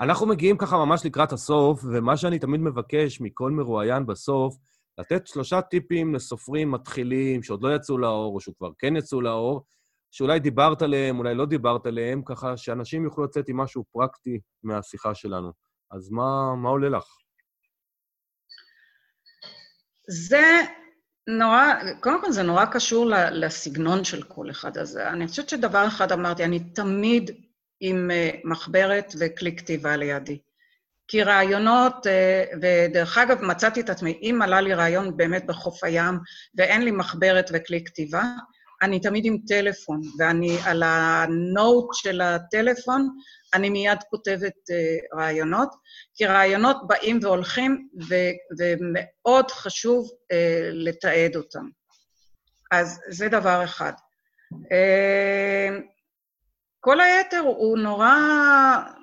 אנחנו 0.00 0.26
מגיעים 0.26 0.58
ככה 0.58 0.76
ממש 0.76 1.06
לקראת 1.06 1.32
הסוף, 1.32 1.84
ומה 1.84 2.16
שאני 2.16 2.38
תמיד 2.38 2.60
מבקש 2.60 3.20
מכל 3.20 3.50
מרואיין 3.50 4.06
בסוף, 4.06 4.56
לתת 5.00 5.26
שלושה 5.26 5.60
טיפים 5.62 6.14
לסופרים 6.14 6.70
מתחילים 6.70 7.42
שעוד 7.42 7.62
לא 7.62 7.74
יצאו 7.74 7.98
לאור, 7.98 8.34
או 8.34 8.40
שכבר 8.40 8.70
כן 8.78 8.96
יצאו 8.96 9.20
לאור, 9.20 9.64
שאולי 10.10 10.40
דיברת 10.40 10.82
עליהם, 10.82 11.18
אולי 11.18 11.34
לא 11.34 11.46
דיברת 11.46 11.86
עליהם, 11.86 12.22
ככה 12.26 12.56
שאנשים 12.56 13.04
יוכלו 13.04 13.24
לצאת 13.24 13.48
עם 13.48 13.56
משהו 13.56 13.84
פרקטי 13.92 14.40
מהשיחה 14.62 15.14
שלנו. 15.14 15.52
אז 15.90 16.10
מה, 16.10 16.54
מה 16.56 16.68
עולה 16.68 16.88
לך? 16.88 17.04
זה 20.08 20.60
נורא, 21.28 21.64
קודם 22.00 22.20
כל 22.20 22.32
זה 22.32 22.42
נורא 22.42 22.64
קשור 22.64 23.06
לסגנון 23.32 24.04
של 24.04 24.22
כל 24.22 24.50
אחד. 24.50 24.78
אז 24.78 24.96
אני 24.96 25.26
חושבת 25.26 25.48
שדבר 25.48 25.86
אחד 25.86 26.12
אמרתי, 26.12 26.44
אני 26.44 26.60
תמיד 26.72 27.30
עם 27.80 28.10
אה, 28.10 28.30
מחברת 28.44 29.12
וכלי 29.20 29.56
כתיבה 29.56 29.96
לידי. 29.96 30.38
כי 31.10 31.22
רעיונות, 31.22 32.06
אה, 32.06 32.44
ודרך 32.62 33.18
אגב, 33.18 33.42
מצאתי 33.42 33.80
את 33.80 33.90
עצמי, 33.90 34.18
אם 34.22 34.42
עלה 34.42 34.60
לי 34.60 34.74
רעיון 34.74 35.16
באמת 35.16 35.46
בחוף 35.46 35.84
הים 35.84 36.18
ואין 36.54 36.82
לי 36.82 36.90
מחברת 36.90 37.50
וכלי 37.52 37.84
כתיבה, 37.84 38.22
אני 38.82 39.00
תמיד 39.00 39.24
עם 39.24 39.36
טלפון, 39.46 40.00
ואני 40.18 40.58
על 40.64 40.82
הנוט 40.86 41.88
של 41.94 42.20
הטלפון, 42.20 43.08
אני 43.54 43.70
מיד 43.70 43.98
כותבת 44.10 44.52
uh, 44.52 45.18
רעיונות, 45.18 45.68
כי 46.14 46.26
רעיונות 46.26 46.76
באים 46.86 47.18
והולכים, 47.22 47.88
ו- 48.08 48.58
ומאוד 48.58 49.50
חשוב 49.50 50.10
uh, 50.10 50.36
לתעד 50.72 51.36
אותם. 51.36 51.68
אז 52.70 53.00
זה 53.08 53.28
דבר 53.28 53.64
אחד. 53.64 53.92
כל 56.80 57.00
היתר 57.00 57.38
הוא 57.38 57.78
נורא, 57.78 58.14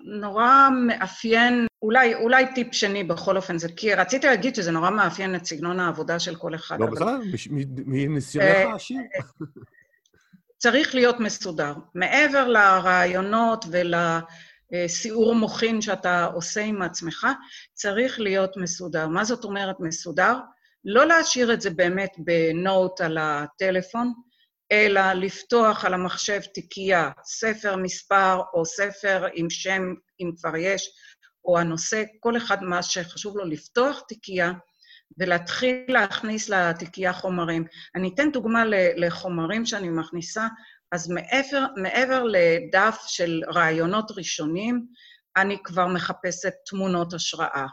נורא 0.04 0.70
מאפיין, 0.88 1.68
אולי, 1.82 2.16
אולי 2.16 2.54
טיפ 2.56 2.74
שני 2.74 3.04
בכל 3.04 3.38
אופן, 3.38 3.58
זה 3.58 3.68
כי 3.76 3.94
רציתי 3.94 4.28
להגיד 4.28 4.56
שזה 4.56 4.72
נורא 4.72 4.90
מאפיין 4.90 5.36
את 5.36 5.46
סגנון 5.46 5.80
העבודה 5.80 6.20
של 6.20 6.36
כל 6.36 6.56
אחד. 6.56 6.80
לא, 6.80 6.86
בכלל, 6.86 7.20
מניסיונך 7.86 8.48
אה, 8.48 8.72
העשיר. 8.72 8.98
צריך 10.58 10.96
להיות 10.96 11.20
מסודר. 11.20 11.74
מעבר 11.96 12.48
לרעיונות 12.48 13.66
ול... 13.72 13.94
סיעור 14.88 15.36
מוחין 15.36 15.82
שאתה 15.82 16.26
עושה 16.26 16.62
עם 16.62 16.82
עצמך, 16.82 17.28
צריך 17.74 18.20
להיות 18.20 18.58
מסודר. 18.58 19.08
מה 19.08 19.24
זאת 19.24 19.44
אומרת 19.44 19.76
מסודר? 19.80 20.38
לא 20.86 21.06
להשאיר 21.06 21.54
את 21.54 21.62
זה 21.62 21.70
באמת 21.70 22.12
בנוט 22.18 23.02
על 23.02 23.18
הטלפון, 23.22 24.14
אלא 24.72 25.14
לפתוח 25.14 25.86
על 25.86 25.94
המחשב 25.94 26.42
תיקייה, 26.42 27.12
ספר 27.24 27.76
מספר 27.76 28.42
או 28.54 28.66
ספר 28.66 29.26
עם 29.34 29.50
שם, 29.50 29.94
אם 30.20 30.32
כבר 30.38 30.56
יש, 30.56 30.90
או 31.46 31.60
הנושא, 31.60 32.04
כל 32.20 32.38
אחד 32.38 32.64
מה 32.64 32.84
שחשוב 32.84 33.38
לו 33.38 33.46
לפתוח 33.46 34.02
תיקייה 34.08 34.52
ולהתחיל 35.18 35.86
להכניס 35.88 36.50
לתיקייה 36.50 37.14
חומרים. 37.14 37.66
אני 37.96 38.12
אתן 38.16 38.32
דוגמה 38.32 38.64
לחומרים 38.96 39.66
שאני 39.66 39.90
מכניסה, 39.90 40.48
אז 40.92 41.10
מעבר, 41.10 41.66
מעבר 41.76 42.24
לדף 42.24 42.98
של 43.08 43.42
רעיונות 43.54 44.12
ראשונים, 44.18 44.86
אני 45.38 45.58
כבר 45.64 45.88
מחפשת 45.88 46.54
תמונות 46.66 47.14
השראה. 47.14 47.66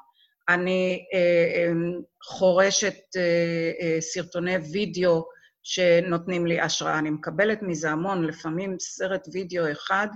אני 0.48 1.04
אה, 1.14 1.18
אה, 1.18 1.72
חורשת 2.24 2.96
אה, 3.16 3.70
אה, 3.80 4.00
סרטוני 4.00 4.57
וידאו 4.57 5.24
שנותנים 5.64 6.46
לי 6.46 6.61
השראה. 6.61 6.98
אני 6.98 7.11
מקבלת 7.11 7.62
מזה 7.62 7.90
המון, 7.90 8.24
לפעמים 8.24 8.77
סרט 8.81 9.29
וידאו 9.33 9.72
אחד, 9.72 10.09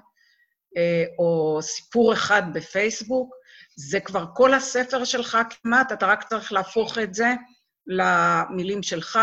אה, 0.76 1.04
או 1.18 1.58
סיפור 1.62 2.12
אחד 2.12 2.42
בפייסבוק, 2.52 3.34
זה 3.76 4.00
כבר 4.00 4.24
כל 4.34 4.54
הספר 4.54 5.04
שלך 5.04 5.38
כמעט, 5.50 5.92
אתה 5.92 6.06
רק 6.06 6.24
צריך 6.28 6.52
להפוך 6.52 6.98
את 6.98 7.14
זה 7.14 7.34
למילים 7.86 8.82
שלך, 8.82 9.18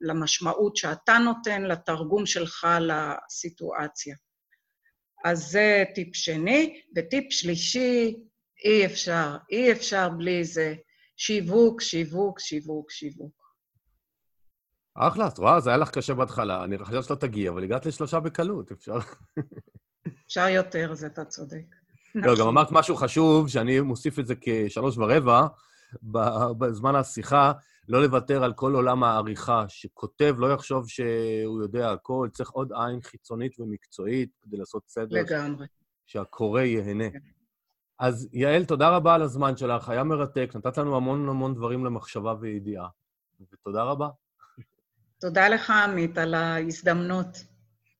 למשמעות 0.00 0.76
שאתה 0.76 1.18
נותן, 1.18 1.62
לתרגום 1.62 2.26
שלך 2.26 2.66
לסיטואציה. 2.80 4.16
אז 5.24 5.38
זה 5.38 5.84
טיפ 5.94 6.16
שני. 6.16 6.82
וטיפ 6.96 7.32
שלישי, 7.32 8.16
אי 8.64 8.86
אפשר, 8.86 9.36
אי 9.50 9.72
אפשר 9.72 10.08
בלי 10.08 10.44
זה. 10.44 10.74
שיווק, 11.16 11.80
שיווק, 11.80 12.38
שיווק, 12.38 12.90
שיווק. 12.90 13.41
אחלה, 14.94 15.28
את 15.28 15.38
רואה, 15.38 15.60
זה 15.60 15.70
היה 15.70 15.76
לך 15.76 15.90
קשה 15.90 16.14
בהתחלה, 16.14 16.64
אני 16.64 16.78
חושב 16.78 17.02
שלא 17.02 17.16
תגיע, 17.16 17.50
אבל 17.50 17.64
הגעת 17.64 17.86
לשלושה 17.86 18.20
בקלות, 18.20 18.72
אפשר... 18.72 18.98
אפשר 20.26 20.48
יותר, 20.48 20.94
זה 20.94 21.06
אתה 21.06 21.24
צודק. 21.24 21.64
לא, 22.14 22.34
גם 22.40 22.48
אמרת 22.48 22.68
משהו 22.70 22.96
חשוב, 22.96 23.48
שאני 23.48 23.80
מוסיף 23.80 24.18
את 24.18 24.26
זה 24.26 24.34
כשלוש 24.40 24.98
ורבע 24.98 25.46
בזמן 26.58 26.94
השיחה, 26.94 27.52
לא 27.88 28.02
לוותר 28.02 28.44
על 28.44 28.52
כל 28.52 28.74
עולם 28.74 29.04
העריכה, 29.04 29.64
שכותב 29.68 30.34
לא 30.38 30.52
יחשוב 30.52 30.88
שהוא 30.88 31.62
יודע 31.62 31.92
הכל, 31.92 32.28
צריך 32.32 32.50
עוד 32.50 32.72
עין 32.72 33.00
חיצונית 33.00 33.60
ומקצועית 33.60 34.30
כדי 34.42 34.56
לעשות 34.56 34.82
סדר. 34.86 35.16
לגמרי. 35.20 35.66
שהקורא 36.06 36.60
ייהנה. 36.60 37.10
כן. 37.10 37.18
אז 37.98 38.28
יעל, 38.32 38.64
תודה 38.64 38.96
רבה 38.96 39.14
על 39.14 39.22
הזמן 39.22 39.56
שלך, 39.56 39.88
היה 39.88 40.04
מרתק, 40.04 40.50
נתת 40.54 40.78
לנו 40.78 40.96
המון 40.96 41.28
המון 41.28 41.54
דברים 41.54 41.84
למחשבה 41.84 42.34
וידיעה, 42.40 42.88
ותודה 43.52 43.82
רבה. 43.82 44.08
תודה 45.22 45.48
לך, 45.48 45.70
עמית, 45.70 46.18
על 46.18 46.34
ההזדמנות. 46.34 47.44